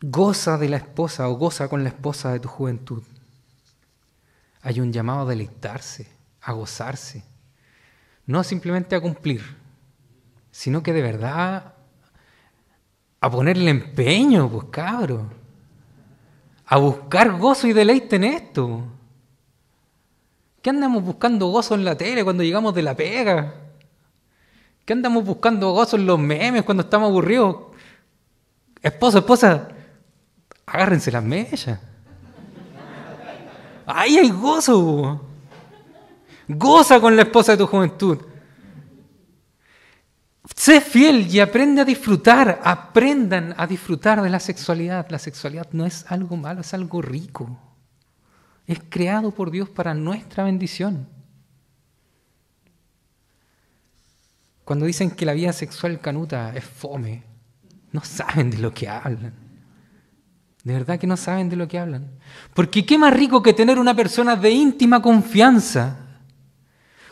[0.01, 3.03] Goza de la esposa o goza con la esposa de tu juventud.
[4.61, 6.07] Hay un llamado a deleitarse,
[6.41, 7.23] a gozarse,
[8.25, 9.43] no simplemente a cumplir,
[10.51, 11.73] sino que de verdad
[13.21, 15.29] a ponerle empeño, pues cabro,
[16.65, 18.83] a buscar gozo y deleite en esto.
[20.61, 23.53] ¿Qué andamos buscando gozo en la tele cuando llegamos de la pega?
[24.85, 27.57] ¿Qué andamos buscando gozo en los memes cuando estamos aburridos?
[28.81, 29.69] Esposa, esposa,
[30.71, 31.79] agárrense las mellas.
[33.85, 35.25] Ahí hay gozo.
[36.47, 38.17] Goza con la esposa de tu juventud.
[40.55, 42.61] Sé fiel y aprende a disfrutar.
[42.63, 45.07] Aprendan a disfrutar de la sexualidad.
[45.09, 47.57] La sexualidad no es algo malo, es algo rico.
[48.67, 51.07] Es creado por Dios para nuestra bendición.
[54.63, 57.23] Cuando dicen que la vida sexual canuta es fome,
[57.91, 59.48] no saben de lo que hablan.
[60.69, 62.11] De verdad que no saben de lo que hablan.
[62.53, 65.97] Porque qué más rico que tener una persona de íntima confianza,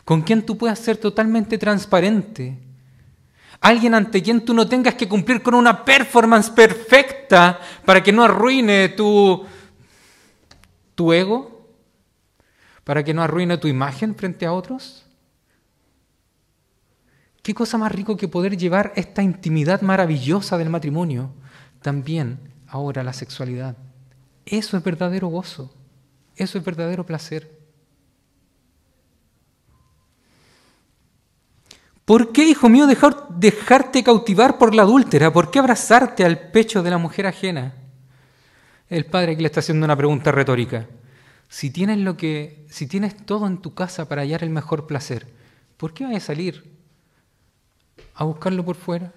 [0.06, 2.56] con quien tú puedas ser totalmente transparente.
[3.60, 8.24] Alguien ante quien tú no tengas que cumplir con una performance perfecta para que no
[8.24, 9.44] arruine tu,
[10.94, 11.68] tu ego,
[12.84, 15.04] para que no arruine tu imagen frente a otros.
[17.42, 21.32] ¿Qué cosa más rico que poder llevar esta intimidad maravillosa del matrimonio
[21.82, 23.78] también ahora la sexualidad?
[24.46, 25.74] Eso es verdadero gozo,
[26.36, 27.58] eso es verdadero placer.
[32.06, 35.34] ¿Por qué, hijo mío, dejar, dejarte cautivar por la adúltera?
[35.34, 37.74] ¿Por qué abrazarte al pecho de la mujer ajena?
[38.88, 40.88] El padre aquí le está haciendo una pregunta retórica.
[41.50, 45.28] Si tienes lo que, si tienes todo en tu casa para hallar el mejor placer,
[45.76, 46.78] ¿por qué vas a salir
[48.18, 49.14] a buscarlo por fuera.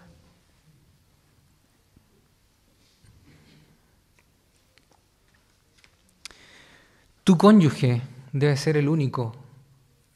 [7.30, 9.36] Tu cónyuge debe ser el único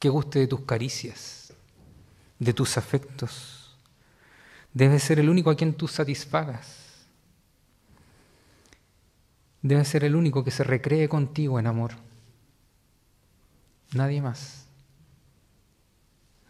[0.01, 1.53] que guste de tus caricias,
[2.41, 3.77] de tus afectos.
[4.73, 7.07] Debe ser el único a quien tú satisfagas.
[9.63, 11.93] Debe ser el único que se recree contigo en amor.
[13.93, 14.67] Nadie más.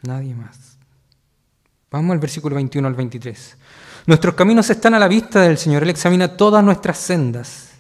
[0.01, 0.79] Nadie más.
[1.91, 3.59] Vamos al versículo 21 al 23.
[4.07, 5.83] Nuestros caminos están a la vista del Señor.
[5.83, 7.74] Él examina todas nuestras sendas.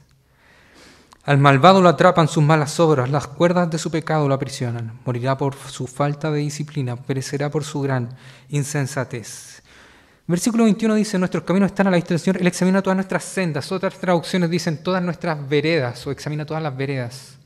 [1.26, 4.92] Al malvado lo atrapan sus malas obras, las cuerdas de su pecado lo aprisionan.
[5.06, 8.10] Morirá por su falta de disciplina, perecerá por su gran
[8.50, 9.62] insensatez.
[10.26, 13.24] Versículo 21 dice, nuestros caminos están a la vista del Señor, Él examina todas nuestras
[13.24, 13.72] sendas.
[13.72, 17.38] Otras traducciones dicen todas nuestras veredas o examina todas las veredas.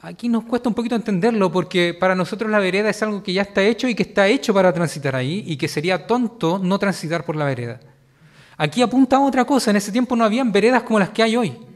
[0.00, 3.42] Aquí nos cuesta un poquito entenderlo porque para nosotros la vereda es algo que ya
[3.42, 7.24] está hecho y que está hecho para transitar ahí y que sería tonto no transitar
[7.24, 7.80] por la vereda.
[8.58, 11.34] Aquí apunta a otra cosa, en ese tiempo no habían veredas como las que hay
[11.34, 11.67] hoy.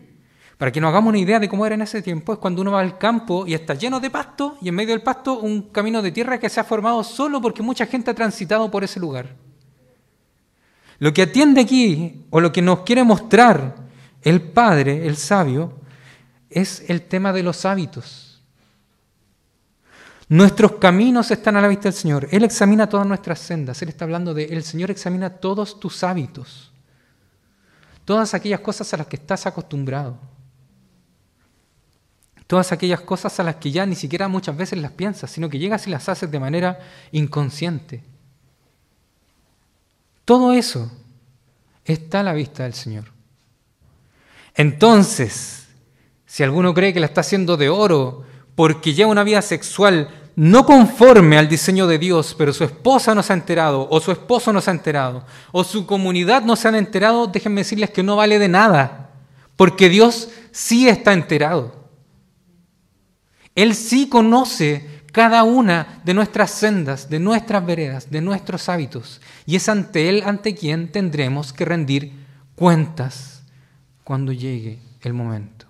[0.62, 2.70] Para que nos hagamos una idea de cómo era en ese tiempo, es cuando uno
[2.70, 6.00] va al campo y está lleno de pasto y en medio del pasto un camino
[6.00, 9.34] de tierra que se ha formado solo porque mucha gente ha transitado por ese lugar.
[11.00, 13.74] Lo que atiende aquí, o lo que nos quiere mostrar
[14.22, 15.72] el Padre, el sabio,
[16.48, 18.40] es el tema de los hábitos.
[20.28, 22.28] Nuestros caminos están a la vista del Señor.
[22.30, 23.82] Él examina todas nuestras sendas.
[23.82, 26.70] Él está hablando de, el Señor examina todos tus hábitos.
[28.04, 30.30] Todas aquellas cosas a las que estás acostumbrado.
[32.52, 35.58] Todas aquellas cosas a las que ya ni siquiera muchas veces las piensas, sino que
[35.58, 36.80] llegas y las haces de manera
[37.10, 38.02] inconsciente.
[40.26, 40.92] Todo eso
[41.82, 43.04] está a la vista del Señor.
[44.54, 45.68] Entonces,
[46.26, 48.24] si alguno cree que la está haciendo de oro
[48.54, 53.22] porque lleva una vida sexual no conforme al diseño de Dios, pero su esposa no
[53.22, 56.68] se ha enterado, o su esposo no se ha enterado, o su comunidad no se
[56.68, 59.08] han enterado, déjenme decirles que no vale de nada,
[59.56, 61.80] porque Dios sí está enterado.
[63.54, 69.56] Él sí conoce cada una de nuestras sendas, de nuestras veredas, de nuestros hábitos, y
[69.56, 72.12] es ante Él ante quien tendremos que rendir
[72.54, 73.42] cuentas
[74.04, 75.66] cuando llegue el momento.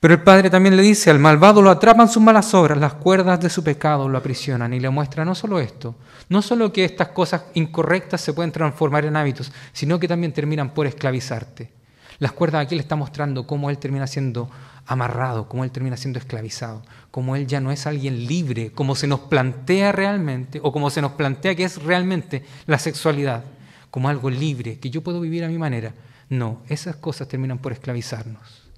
[0.00, 3.38] Pero el Padre también le dice, al malvado lo atrapan sus malas obras, las cuerdas
[3.38, 5.94] de su pecado lo aprisionan y le muestra no solo esto,
[6.30, 10.72] no solo que estas cosas incorrectas se pueden transformar en hábitos, sino que también terminan
[10.72, 11.79] por esclavizarte.
[12.20, 14.50] Las cuerdas aquí le está mostrando cómo él termina siendo
[14.86, 19.06] amarrado, cómo él termina siendo esclavizado, cómo él ya no es alguien libre, como se
[19.06, 23.42] nos plantea realmente, o como se nos plantea que es realmente la sexualidad,
[23.90, 25.94] como algo libre, que yo puedo vivir a mi manera.
[26.28, 28.68] No, esas cosas terminan por esclavizarnos.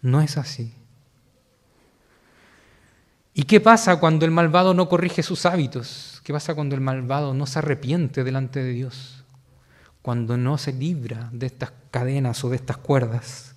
[0.00, 0.72] No es así.
[3.34, 6.22] ¿Y qué pasa cuando el malvado no corrige sus hábitos?
[6.24, 9.19] ¿Qué pasa cuando el malvado no se arrepiente delante de Dios?
[10.02, 13.54] Cuando no se libra de estas cadenas o de estas cuerdas,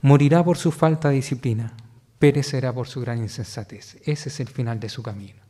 [0.00, 1.74] morirá por su falta de disciplina,
[2.18, 3.96] perecerá por su gran insensatez.
[4.04, 5.46] Ese es el final de su camino.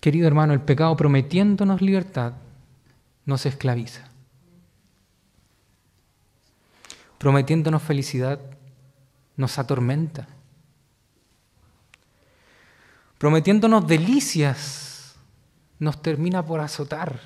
[0.00, 2.32] Querido hermano, el pecado prometiéndonos libertad
[3.24, 4.08] nos esclaviza.
[7.18, 8.40] Prometiéndonos felicidad
[9.36, 10.26] nos atormenta.
[13.18, 14.81] Prometiéndonos delicias
[15.82, 17.18] nos termina por azotar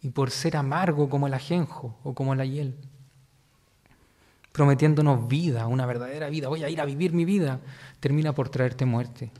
[0.00, 2.76] y por ser amargo como el ajenjo o como la hiel.
[4.52, 7.58] Prometiéndonos vida, una verdadera vida, voy a ir a vivir mi vida,
[7.98, 9.32] termina por traerte muerte.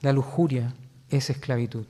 [0.00, 0.72] La lujuria
[1.10, 1.84] es esclavitud.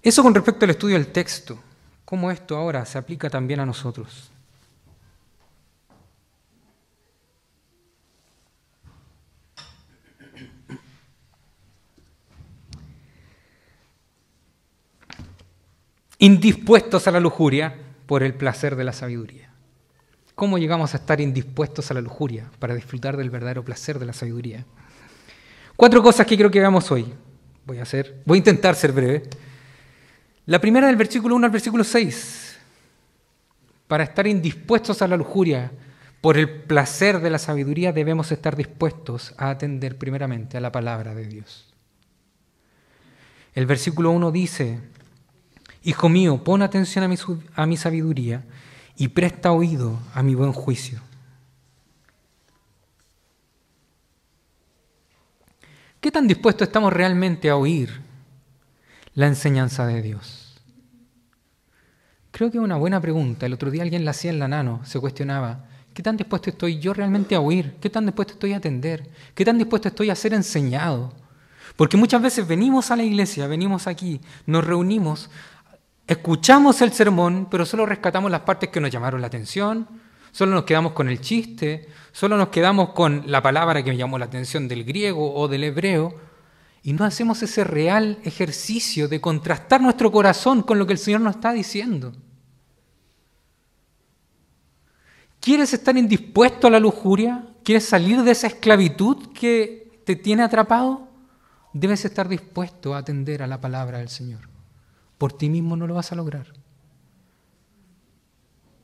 [0.00, 1.58] Eso con respecto al estudio del texto,
[2.04, 4.30] cómo esto ahora se aplica también a nosotros.
[16.24, 17.74] Indispuestos a la lujuria
[18.06, 19.50] por el placer de la sabiduría.
[20.34, 24.14] ¿Cómo llegamos a estar indispuestos a la lujuria para disfrutar del verdadero placer de la
[24.14, 24.64] sabiduría?
[25.76, 27.12] Cuatro cosas que creo que veamos hoy.
[27.66, 29.24] Voy a, hacer, voy a intentar ser breve.
[30.46, 32.58] La primera del versículo 1 al versículo 6.
[33.86, 35.72] Para estar indispuestos a la lujuria
[36.22, 41.14] por el placer de la sabiduría debemos estar dispuestos a atender primeramente a la palabra
[41.14, 41.74] de Dios.
[43.54, 44.80] El versículo 1 dice,
[45.86, 48.42] Hijo mío, pon atención a mi, sabiduría
[48.96, 51.00] y presta oído a mi buen juicio.
[56.00, 58.00] ¿Qué tan dispuestos estamos realmente a oír
[59.14, 60.58] la enseñanza de Dios?
[62.30, 63.44] Creo que es una buena pregunta.
[63.44, 66.78] El otro día alguien la hacía en la nano, se cuestionaba, ¿qué tan dispuesto estoy
[66.78, 67.76] yo realmente a oír?
[67.78, 69.10] ¿Qué tan dispuesto estoy a atender?
[69.34, 71.12] ¿Qué tan dispuesto estoy a ser enseñado?
[71.76, 75.28] Porque muchas veces venimos a la iglesia, venimos aquí, nos reunimos
[76.06, 79.88] Escuchamos el sermón, pero solo rescatamos las partes que nos llamaron la atención,
[80.32, 84.18] solo nos quedamos con el chiste, solo nos quedamos con la palabra que me llamó
[84.18, 86.14] la atención del griego o del hebreo,
[86.82, 91.22] y no hacemos ese real ejercicio de contrastar nuestro corazón con lo que el Señor
[91.22, 92.12] nos está diciendo.
[95.40, 97.46] ¿Quieres estar indispuesto a la lujuria?
[97.62, 101.08] ¿Quieres salir de esa esclavitud que te tiene atrapado?
[101.72, 104.53] Debes estar dispuesto a atender a la palabra del Señor.
[105.24, 106.48] Por ti mismo no lo vas a lograr.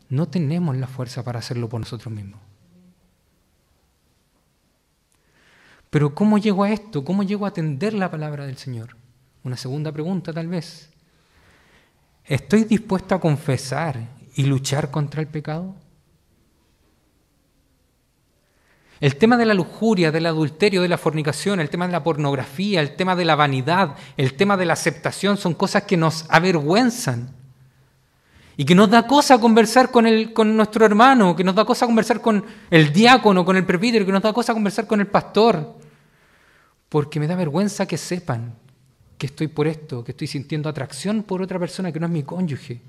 [0.08, 2.40] No tenemos la fuerza para hacerlo por nosotros mismos.
[5.90, 7.04] Pero ¿cómo llego a esto?
[7.04, 8.96] ¿Cómo llego a atender la palabra del Señor?
[9.44, 10.88] Una segunda pregunta tal vez.
[12.24, 14.00] ¿Estoy dispuesto a confesar
[14.34, 15.74] y luchar contra el pecado?
[19.00, 22.82] El tema de la lujuria, del adulterio, de la fornicación, el tema de la pornografía,
[22.82, 27.30] el tema de la vanidad, el tema de la aceptación son cosas que nos avergüenzan.
[28.58, 31.86] Y que nos da cosa conversar con, el, con nuestro hermano, que nos da cosa
[31.86, 35.76] conversar con el diácono, con el presbítero, que nos da cosa conversar con el pastor.
[36.90, 38.54] Porque me da vergüenza que sepan
[39.16, 42.22] que estoy por esto, que estoy sintiendo atracción por otra persona que no es mi
[42.22, 42.82] cónyuge.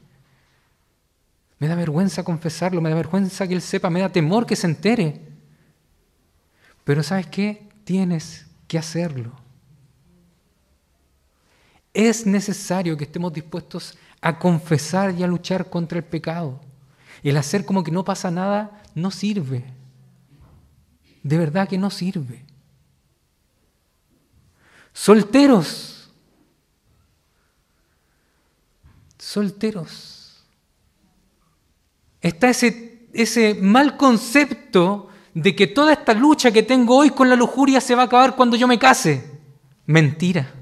[1.59, 4.67] Me da vergüenza confesarlo, me da vergüenza que él sepa, me da temor que se
[4.67, 5.30] entere.
[6.83, 7.69] Pero ¿sabes qué?
[7.83, 9.33] Tienes que hacerlo.
[11.93, 16.59] Es necesario que estemos dispuestos a confesar y a luchar contra el pecado.
[17.23, 19.65] El hacer como que no pasa nada no sirve.
[21.23, 22.45] De verdad que no sirve.
[24.93, 26.09] Solteros.
[29.17, 30.43] Solteros.
[32.21, 37.35] Está ese, ese mal concepto de que toda esta lucha que tengo hoy con la
[37.35, 39.39] lujuria se va a acabar cuando yo me case.
[39.85, 40.53] Mentira.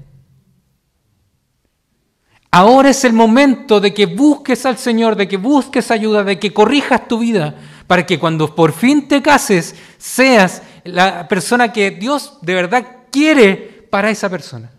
[2.52, 6.52] Ahora es el momento de que busques al Señor, de que busques ayuda, de que
[6.52, 7.54] corrijas tu vida,
[7.86, 13.86] para que cuando por fin te cases seas la persona que Dios de verdad quiere
[13.90, 14.70] para esa persona.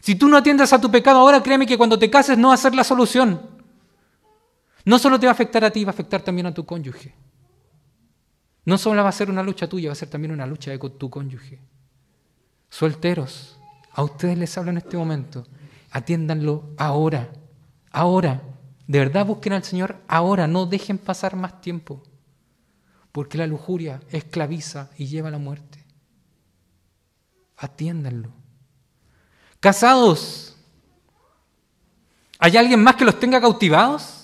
[0.00, 2.54] Si tú no atiendes a tu pecado ahora, créeme que cuando te cases no va
[2.54, 3.40] a ser la solución.
[4.84, 7.14] No solo te va a afectar a ti, va a afectar también a tu cónyuge.
[8.64, 10.78] No solo va a ser una lucha tuya, va a ser también una lucha de
[10.78, 11.60] tu cónyuge.
[12.70, 13.58] Solteros,
[13.92, 15.46] a ustedes les hablo en este momento.
[15.90, 17.30] Atiéndanlo ahora,
[17.92, 18.42] ahora.
[18.86, 22.02] De verdad busquen al Señor ahora, no dejen pasar más tiempo.
[23.12, 25.84] Porque la lujuria esclaviza y lleva a la muerte.
[27.56, 28.30] Atiéndanlo.
[29.60, 30.56] Casados,
[32.38, 34.23] ¿hay alguien más que los tenga cautivados?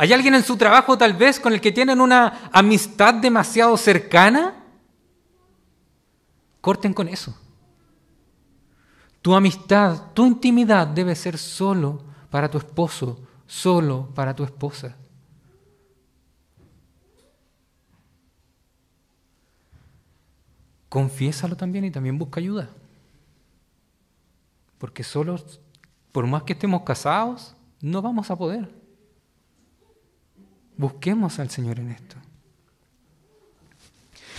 [0.00, 4.54] ¿Hay alguien en su trabajo tal vez con el que tienen una amistad demasiado cercana?
[6.60, 7.36] Corten con eso.
[9.20, 13.18] Tu amistad, tu intimidad debe ser solo para tu esposo,
[13.48, 14.94] solo para tu esposa.
[20.88, 22.70] Confiésalo también y también busca ayuda.
[24.78, 25.44] Porque solo,
[26.12, 28.77] por más que estemos casados, no vamos a poder.
[30.78, 32.16] Busquemos al Señor en esto.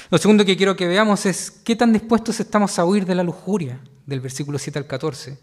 [0.09, 3.23] Lo segundo que quiero que veamos es qué tan dispuestos estamos a huir de la
[3.23, 5.37] lujuria, del versículo 7 al 14.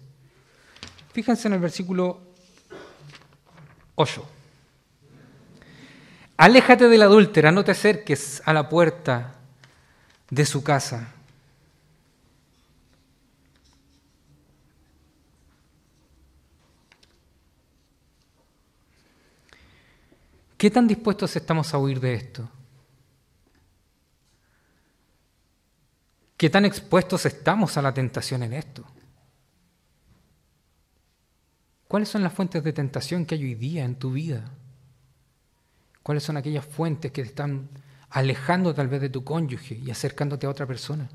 [1.13, 2.21] Fíjense en el versículo
[3.95, 4.29] 8.
[6.39, 9.35] Aléjate del adúltera, no te acerques a la puerta
[10.31, 11.13] de su casa.
[20.57, 22.49] ¿Qué tan dispuestos estamos a huir de esto?
[26.37, 28.85] ¿Qué tan expuestos estamos a la tentación en esto?
[31.89, 34.51] ¿Cuáles son las fuentes de tentación que hay hoy día en tu vida?
[36.03, 37.69] ¿Cuáles son aquellas fuentes que te están
[38.11, 41.09] alejando tal vez de tu cónyuge y acercándote a otra persona?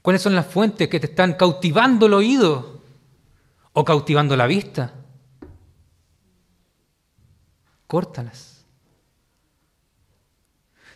[0.00, 2.82] ¿Cuáles son las fuentes que te están cautivando el oído
[3.72, 5.05] o cautivando la vista?
[7.86, 8.64] Córtalas.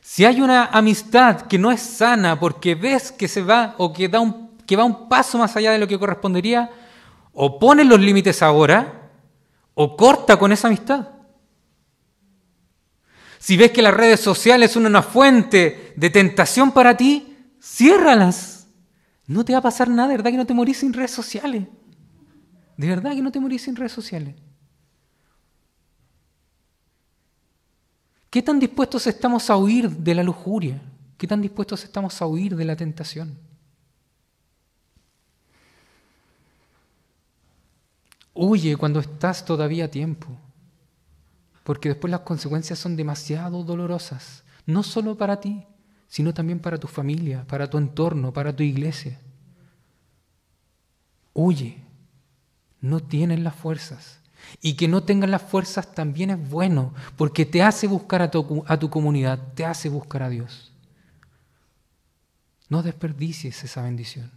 [0.00, 4.08] Si hay una amistad que no es sana porque ves que se va o que,
[4.08, 6.70] da un, que va un paso más allá de lo que correspondería,
[7.32, 9.10] o pones los límites ahora
[9.74, 11.08] o corta con esa amistad.
[13.38, 18.66] Si ves que las redes sociales son una fuente de tentación para ti, ciérralas.
[19.26, 21.66] No te va a pasar nada, verdad que no te morís sin redes sociales.
[22.76, 24.34] De verdad que no te morís sin redes sociales.
[28.30, 30.80] ¿Qué tan dispuestos estamos a huir de la lujuria?
[31.18, 33.36] ¿Qué tan dispuestos estamos a huir de la tentación?
[38.32, 40.28] Huye cuando estás todavía a tiempo
[41.64, 45.66] porque después las consecuencias son demasiado dolorosas, no solo para ti,
[46.08, 49.20] sino también para tu familia, para tu entorno, para tu iglesia.
[51.32, 51.84] Huye,
[52.80, 54.19] no tienes las fuerzas.
[54.60, 58.64] Y que no tengas las fuerzas también es bueno, porque te hace buscar a tu,
[58.66, 60.72] a tu comunidad, te hace buscar a Dios.
[62.68, 64.30] No desperdicies esa bendición.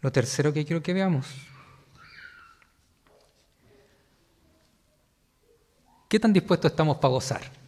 [0.00, 1.26] Lo tercero que quiero que veamos.
[6.08, 7.59] ¿Qué tan dispuestos estamos para gozar?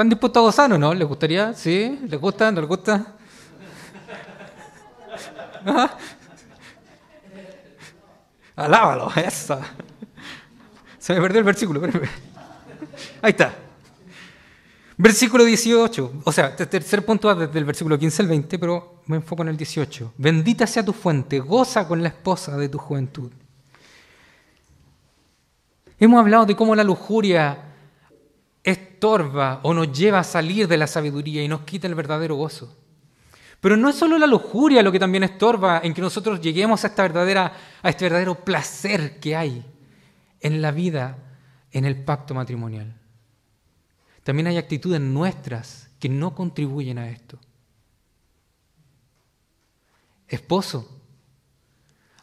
[0.00, 0.94] ¿Están dispuestos a gozar o no?
[0.94, 1.52] ¿Les gustaría?
[1.52, 2.00] ¿Sí?
[2.08, 2.50] ¿Les gusta?
[2.50, 3.16] ¿No les gusta?
[5.66, 5.90] ¿Ah?
[8.56, 9.60] Alábalo, esa.
[10.98, 11.82] Se me perdió el versículo.
[13.20, 13.54] Ahí está.
[14.96, 19.02] Versículo 18, o sea, este tercer punto va desde el versículo 15 al 20, pero
[19.04, 20.14] me enfoco en el 18.
[20.16, 23.30] Bendita sea tu fuente, goza con la esposa de tu juventud.
[25.98, 27.69] Hemos hablado de cómo la lujuria
[29.00, 32.76] estorba o nos lleva a salir de la sabiduría y nos quita el verdadero gozo.
[33.58, 36.88] Pero no es solo la lujuria lo que también estorba en que nosotros lleguemos a,
[36.88, 37.50] esta verdadera,
[37.82, 39.64] a este verdadero placer que hay
[40.40, 41.16] en la vida,
[41.72, 42.94] en el pacto matrimonial.
[44.22, 47.38] También hay actitudes nuestras que no contribuyen a esto.
[50.28, 51.00] Esposo,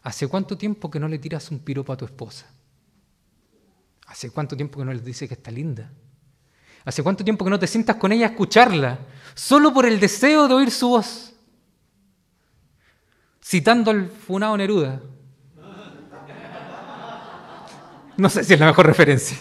[0.04, 2.46] ¿hace cuánto tiempo que no le tiras un piropo a tu esposa?
[4.06, 5.90] ¿Hace cuánto tiempo que no le dices que está linda?
[6.88, 8.98] ¿Hace cuánto tiempo que no te sientas con ella a escucharla?
[9.34, 11.34] Solo por el deseo de oír su voz.
[13.44, 15.02] Citando al funado Neruda.
[18.16, 19.36] No sé si es la mejor referencia.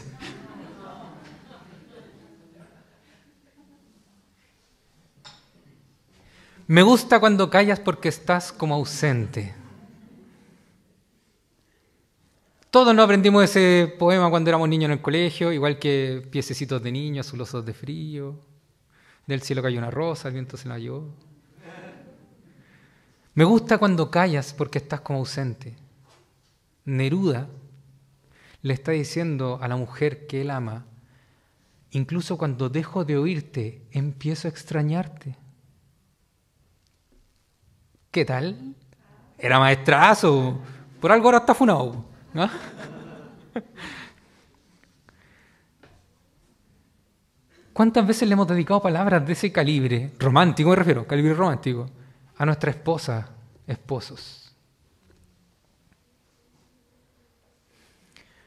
[6.68, 9.56] Me gusta cuando callas porque estás como ausente.
[12.70, 16.92] Todos no aprendimos ese poema cuando éramos niños en el colegio, igual que piececitos de
[16.92, 18.36] niños, azulosos de frío,
[19.26, 21.14] del cielo cayó una rosa, el viento se la llevó.
[23.36, 25.76] Me gusta cuando callas porque estás como ausente.
[26.84, 27.48] Neruda
[28.62, 30.86] le está diciendo a la mujer que él ama,
[31.92, 35.38] incluso cuando dejo de oírte, empiezo a extrañarte.
[38.12, 38.76] ¿Qué tal?
[39.38, 40.60] Era maestrazo.
[41.00, 42.17] Por algo ahora está funado.
[47.74, 51.90] ¿Cuántas veces le hemos dedicado palabras de ese calibre, romántico me refiero, calibre romántico,
[52.36, 53.30] a nuestra esposa,
[53.68, 54.52] esposos?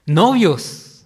[0.06, 1.04] Novios,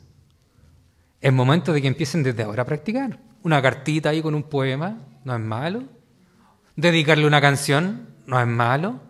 [1.21, 3.19] es momento de que empiecen desde ahora a practicar.
[3.43, 5.85] Una cartita ahí con un poema, no es malo.
[6.77, 9.01] Dedicarle una canción, no es malo.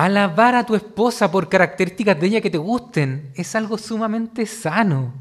[0.00, 5.12] Alabar a tu esposa por características de ella que te gusten es algo sumamente sano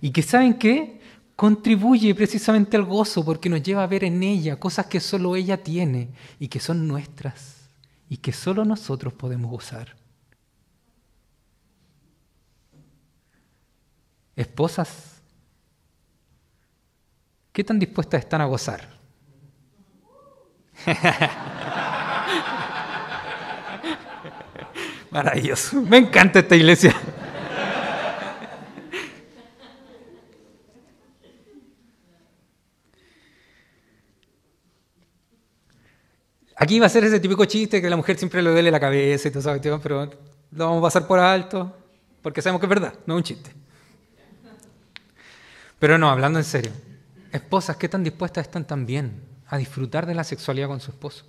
[0.00, 1.00] y que, ¿saben qué?
[1.34, 5.64] Contribuye precisamente al gozo porque nos lleva a ver en ella cosas que solo ella
[5.64, 7.70] tiene y que son nuestras
[8.08, 9.96] y que solo nosotros podemos gozar.
[14.36, 15.20] Esposas,
[17.52, 18.96] ¿qué tan dispuestas están a gozar?
[25.10, 25.82] Maravilloso.
[25.82, 26.94] Me encanta esta iglesia.
[36.56, 39.28] Aquí va a ser ese típico chiste que la mujer siempre le duele la cabeza
[39.28, 40.10] y todo eso, pero
[40.52, 41.74] lo vamos a pasar por alto
[42.20, 43.50] porque sabemos que es verdad, no es un chiste.
[45.78, 46.70] Pero no, hablando en serio,
[47.32, 51.24] esposas, ¿qué tan dispuestas están también a disfrutar de la sexualidad con su esposo?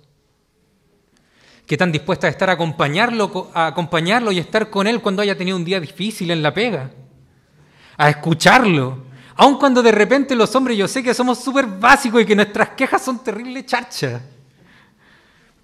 [1.66, 5.36] ¿Qué tan dispuestas a estar a acompañarlo, a acompañarlo y estar con él cuando haya
[5.36, 6.90] tenido un día difícil en la pega?
[7.96, 9.04] A escucharlo.
[9.36, 12.70] Aun cuando de repente los hombres, yo sé que somos súper básicos y que nuestras
[12.70, 14.20] quejas son terribles charchas.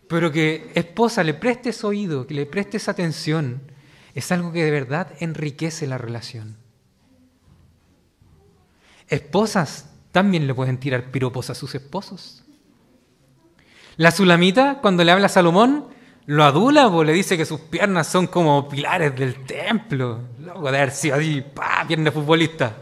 [0.08, 3.60] Pero que esposa le prestes oído, que le prestes atención,
[4.14, 6.56] es algo que de verdad enriquece la relación.
[9.08, 12.44] Esposas también le pueden tirar piropos a sus esposos.
[13.98, 15.86] La Sulamita, cuando le habla a Salomón,
[16.26, 20.20] lo adula, o le dice que sus piernas son como pilares del templo.
[20.38, 22.76] Loco de haber sido así, pa, pierna futbolista.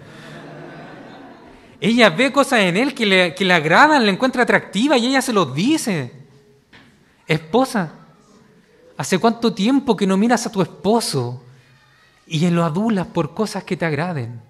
[1.80, 5.22] Ella ve cosas en él que le, que le agradan, le encuentra atractiva y ella
[5.22, 6.12] se los dice.
[7.26, 7.92] Esposa,
[8.98, 11.42] ¿hace cuánto tiempo que no miras a tu esposo
[12.26, 14.42] y lo adulas por cosas que te agraden?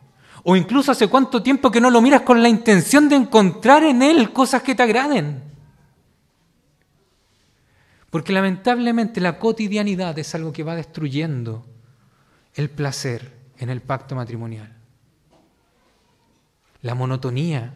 [0.43, 4.03] O incluso hace cuánto tiempo que no lo miras con la intención de encontrar en
[4.03, 5.45] él cosas que te agraden.
[8.11, 11.67] Porque lamentablemente la cotidianidad es algo que va destruyendo
[12.55, 14.75] el placer en el pacto matrimonial.
[16.83, 17.75] La monotonía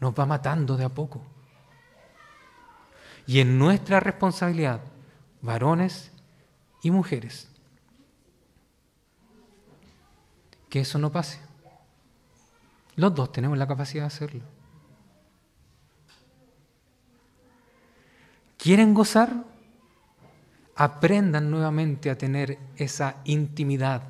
[0.00, 1.22] nos va matando de a poco.
[3.26, 4.82] Y en nuestra responsabilidad,
[5.40, 6.12] varones
[6.82, 7.48] y mujeres,
[10.68, 11.40] que eso no pase.
[12.94, 14.55] Los dos tenemos la capacidad de hacerlo.
[18.66, 19.44] ¿Quieren gozar?
[20.74, 24.02] Aprendan nuevamente a tener esa intimidad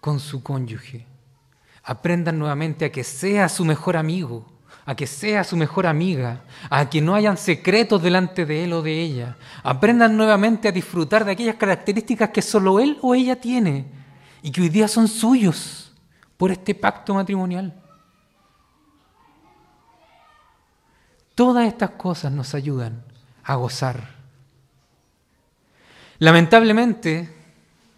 [0.00, 1.04] con su cónyuge.
[1.84, 4.46] Aprendan nuevamente a que sea su mejor amigo,
[4.86, 8.80] a que sea su mejor amiga, a que no hayan secretos delante de él o
[8.80, 9.36] de ella.
[9.62, 13.84] Aprendan nuevamente a disfrutar de aquellas características que solo él o ella tiene
[14.40, 15.92] y que hoy día son suyos
[16.38, 17.78] por este pacto matrimonial.
[21.34, 23.05] Todas estas cosas nos ayudan
[23.46, 24.16] a gozar.
[26.18, 27.32] Lamentablemente,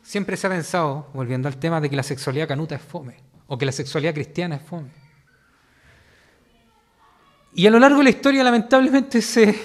[0.03, 3.57] siempre se ha pensado, volviendo al tema, de que la sexualidad canuta es fome, o
[3.57, 4.91] que la sexualidad cristiana es fome.
[7.55, 9.59] Y a lo largo de la historia, lamentablemente, se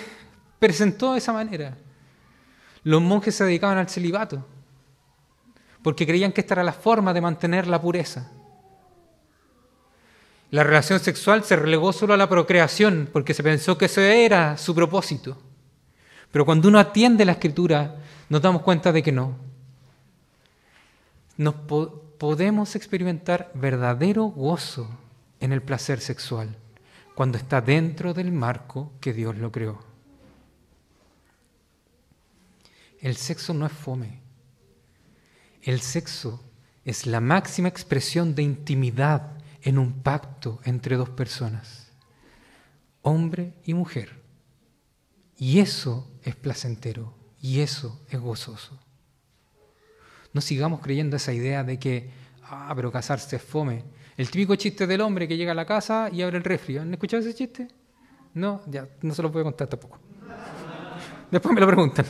[0.57, 1.77] presentó de esa manera.
[2.83, 4.45] Los monjes se dedicaban al celibato,
[5.81, 8.31] porque creían que esta era la forma de mantener la pureza.
[10.49, 14.55] La relación sexual se relegó solo a la procreación porque se pensó que ese era
[14.55, 15.41] su propósito.
[16.33, 19.35] Pero cuando uno atiende la escritura, nos damos cuenta de que no.
[21.37, 21.53] Nos
[22.17, 24.89] podemos experimentar verdadero gozo
[25.39, 26.57] en el placer sexual
[27.13, 29.83] cuando está dentro del marco que Dios lo creó.
[32.99, 34.19] El sexo no es fome.
[35.61, 36.43] El sexo
[36.83, 41.91] es la máxima expresión de intimidad en un pacto entre dos personas,
[43.03, 44.19] hombre y mujer.
[45.37, 48.79] Y eso es placentero y eso es gozoso.
[50.33, 52.09] No sigamos creyendo esa idea de que,
[52.43, 53.83] ah, pero casarse es fome.
[54.17, 56.77] El típico chiste del hombre que llega a la casa y abre el refri.
[56.77, 57.67] ¿Han escuchado ese chiste?
[58.33, 59.99] No, ya, no se lo voy a contar tampoco.
[61.31, 62.05] Después me lo preguntan.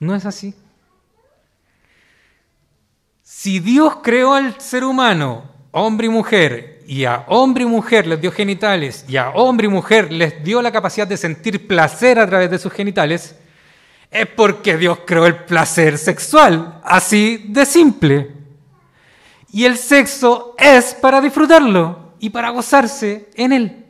[0.00, 0.54] No es así.
[3.22, 8.20] Si Dios creó al ser humano, hombre y mujer, y a hombre y mujer les
[8.20, 12.26] dio genitales, y a hombre y mujer les dio la capacidad de sentir placer a
[12.26, 13.34] través de sus genitales,
[14.10, 18.30] es porque Dios creó el placer sexual, así de simple.
[19.50, 23.86] Y el sexo es para disfrutarlo y para gozarse en él,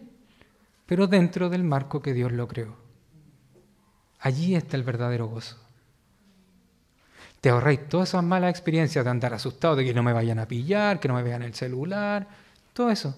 [0.86, 2.76] pero dentro del marco que Dios lo creó.
[4.20, 5.58] Allí está el verdadero gozo.
[7.42, 10.48] Te ahorráis todas esas malas experiencias de andar asustado de que no me vayan a
[10.48, 12.26] pillar, que no me vean el celular,
[12.72, 13.14] todo eso.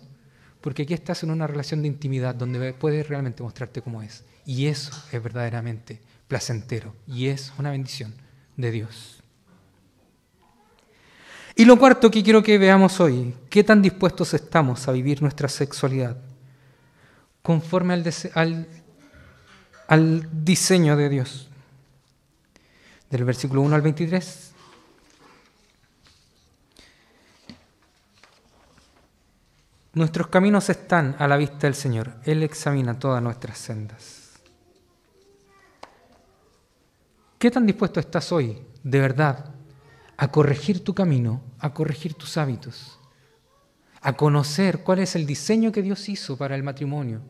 [0.62, 4.24] Porque aquí estás en una relación de intimidad donde puedes realmente mostrarte cómo es.
[4.46, 8.14] Y eso es verdaderamente placentero y es una bendición
[8.56, 9.22] de Dios.
[11.54, 15.48] Y lo cuarto que quiero que veamos hoy, ¿qué tan dispuestos estamos a vivir nuestra
[15.48, 16.16] sexualidad
[17.42, 18.66] conforme al,
[19.86, 21.50] al, diseño de Dios?
[23.14, 24.52] Del versículo 1 al 23.
[29.92, 32.16] Nuestros caminos están a la vista del Señor.
[32.24, 34.32] Él examina todas nuestras sendas.
[37.38, 39.54] ¿Qué tan dispuesto estás hoy, de verdad,
[40.16, 42.98] a corregir tu camino, a corregir tus hábitos,
[44.00, 47.20] a conocer cuál es el diseño que Dios hizo para el matrimonio,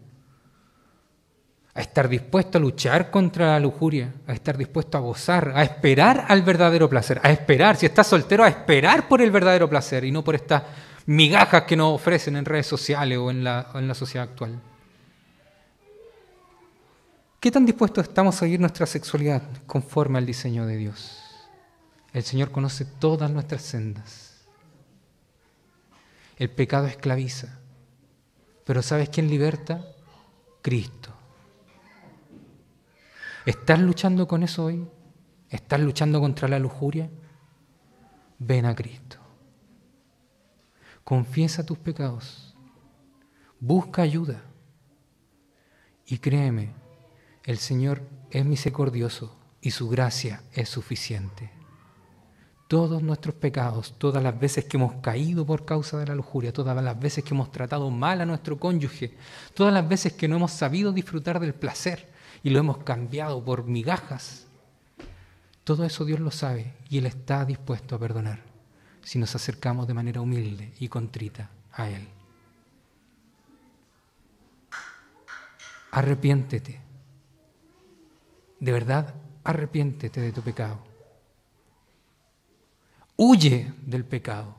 [1.74, 6.26] a estar dispuesto a luchar contra la lujuria, a estar dispuesto a gozar, a esperar
[6.28, 10.12] al verdadero placer, a esperar, si estás soltero, a esperar por el verdadero placer y
[10.12, 10.62] no por estas
[11.06, 14.60] migajas que nos ofrecen en redes sociales o en la, en la sociedad actual.
[17.40, 21.20] ¿Qué tan dispuestos estamos a vivir nuestra sexualidad conforme al diseño de Dios?
[22.12, 24.46] El Señor conoce todas nuestras sendas.
[26.36, 27.58] El pecado esclaviza.
[28.64, 29.84] Pero ¿sabes quién liberta?
[30.62, 31.13] Cristo.
[33.46, 34.86] ¿Estás luchando con eso hoy?
[35.50, 37.10] ¿Estás luchando contra la lujuria?
[38.38, 39.18] Ven a Cristo.
[41.04, 42.56] Confiesa tus pecados.
[43.60, 44.42] Busca ayuda.
[46.06, 46.72] Y créeme,
[47.44, 51.50] el Señor es misericordioso y su gracia es suficiente
[52.74, 56.82] todos nuestros pecados, todas las veces que hemos caído por causa de la lujuria, todas
[56.82, 59.14] las veces que hemos tratado mal a nuestro cónyuge,
[59.54, 62.13] todas las veces que no hemos sabido disfrutar del placer
[62.44, 64.46] y lo hemos cambiado por migajas.
[65.64, 68.42] Todo eso Dios lo sabe y Él está dispuesto a perdonar
[69.02, 72.06] si nos acercamos de manera humilde y contrita a Él.
[75.90, 76.80] Arrepiéntete.
[78.60, 80.94] De verdad, arrepiéntete de tu pecado
[83.16, 84.56] Huye del pecado.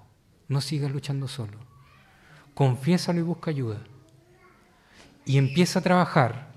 [0.47, 1.59] No sigas luchando solo.
[2.53, 3.81] Confiésalo y busca ayuda.
[5.25, 6.54] Y empieza a trabajar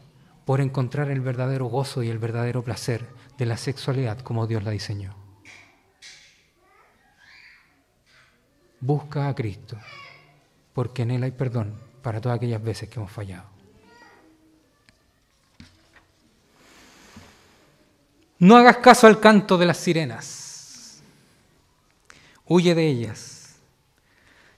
[0.49, 4.71] por encontrar el verdadero gozo y el verdadero placer de la sexualidad como Dios la
[4.71, 5.15] diseñó.
[8.81, 9.77] Busca a Cristo,
[10.73, 13.45] porque en Él hay perdón para todas aquellas veces que hemos fallado.
[18.39, 21.03] No hagas caso al canto de las sirenas
[22.47, 23.57] Huye de ellas.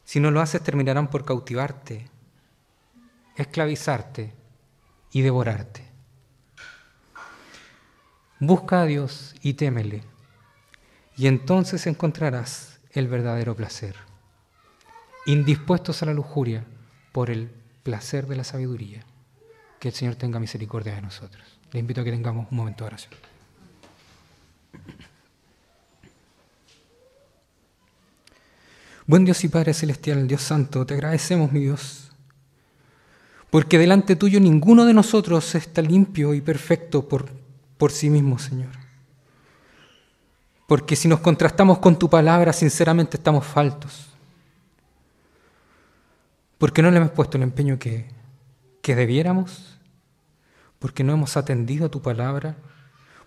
[0.05, 2.09] Si no lo haces, terminarán por cautivarte,
[3.35, 4.39] esclavizarte
[5.13, 5.85] y devorarte.
[8.39, 10.03] Busca a Dios y témele,
[11.17, 13.95] y entonces encontrarás el verdadero placer.
[15.27, 16.65] Indispuestos a la lujuria
[17.13, 17.51] por el
[17.83, 19.05] placer de la sabiduría.
[19.79, 21.59] Que el Señor tenga misericordia de nosotros.
[21.73, 23.15] Le invito a que tengamos un momento de oración.
[29.07, 32.10] Buen Dios y Padre Celestial, Dios Santo, te agradecemos, mi Dios,
[33.51, 37.29] porque delante tuyo ninguno de nosotros está limpio y perfecto por,
[37.77, 38.71] por sí mismo, Señor.
[40.69, 44.07] Porque si nos contrastamos con tu palabra, sinceramente estamos faltos.
[46.59, 48.09] Porque no le hemos puesto el empeño que,
[48.83, 49.79] que debiéramos,
[50.79, 52.57] porque no hemos atendido a tu palabra,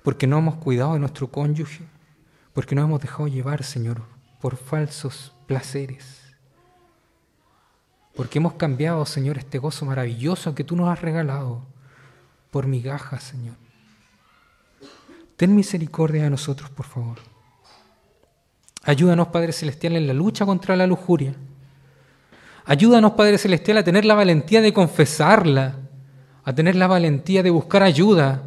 [0.04, 1.84] porque no hemos cuidado de nuestro cónyuge,
[2.54, 4.04] porque no hemos dejado llevar, Señor,
[4.40, 6.23] por falsos placeres.
[8.16, 11.62] Porque hemos cambiado, Señor, este gozo maravilloso que tú nos has regalado
[12.52, 13.56] por migajas, Señor.
[15.36, 17.18] Ten misericordia de nosotros, por favor.
[18.84, 21.34] Ayúdanos, Padre Celestial, en la lucha contra la lujuria.
[22.66, 25.76] Ayúdanos, Padre Celestial, a tener la valentía de confesarla,
[26.44, 28.44] a tener la valentía de buscar ayuda,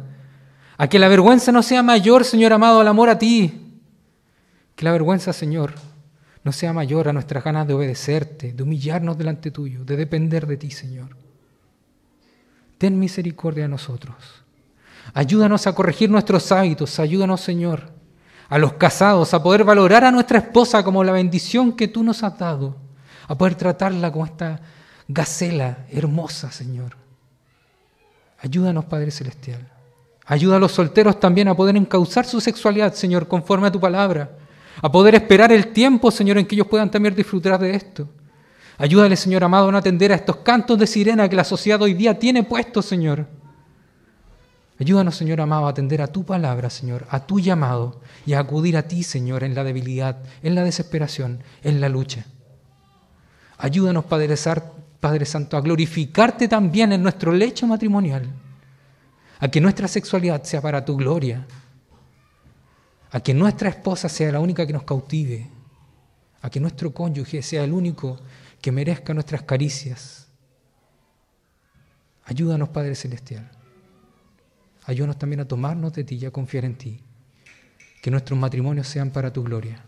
[0.77, 3.81] a que la vergüenza no sea mayor, Señor amado, al amor a ti.
[4.75, 5.73] Que la vergüenza, Señor,
[6.43, 10.57] no sea mayor a nuestras ganas de obedecerte, de humillarnos delante tuyo, de depender de
[10.57, 11.15] ti, Señor.
[12.77, 14.15] Ten misericordia de nosotros.
[15.13, 17.91] Ayúdanos a corregir nuestros hábitos, ayúdanos, Señor,
[18.49, 22.23] a los casados a poder valorar a nuestra esposa como la bendición que tú nos
[22.23, 22.77] has dado,
[23.27, 24.61] a poder tratarla como esta
[25.07, 26.97] gacela hermosa, Señor.
[28.39, 29.71] Ayúdanos, Padre Celestial.
[30.25, 34.37] Ayuda a los solteros también a poder encauzar su sexualidad, Señor, conforme a tu palabra
[34.81, 38.07] a poder esperar el tiempo, Señor, en que ellos puedan también disfrutar de esto.
[38.77, 41.93] Ayúdale, Señor amado, a no atender a estos cantos de sirena que la sociedad hoy
[41.93, 43.25] día tiene puestos, Señor.
[44.79, 48.77] Ayúdanos, Señor amado, a atender a tu palabra, Señor, a tu llamado y a acudir
[48.77, 52.25] a ti, Señor, en la debilidad, en la desesperación, en la lucha.
[53.57, 54.35] Ayúdanos, Padre,
[54.99, 58.27] Padre Santo, a glorificarte también en nuestro lecho matrimonial,
[59.39, 61.47] a que nuestra sexualidad sea para tu gloria,
[63.11, 65.49] a que nuestra esposa sea la única que nos cautive,
[66.41, 68.19] a que nuestro cónyuge sea el único
[68.61, 70.27] que merezca nuestras caricias.
[72.25, 73.49] Ayúdanos, Padre Celestial.
[74.85, 77.01] Ayúdanos también a tomarnos de ti y a confiar en ti.
[78.01, 79.83] Que nuestros matrimonios sean para tu gloria.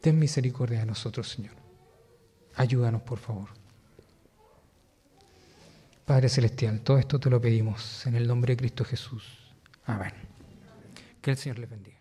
[0.00, 1.54] Ten misericordia de nosotros, Señor.
[2.56, 3.48] Ayúdanos, por favor.
[6.04, 9.24] Padre Celestial, todo esto te lo pedimos en el nombre de Cristo Jesús.
[9.86, 10.31] Amén.
[11.22, 11.91] Que el Señor les bendiga.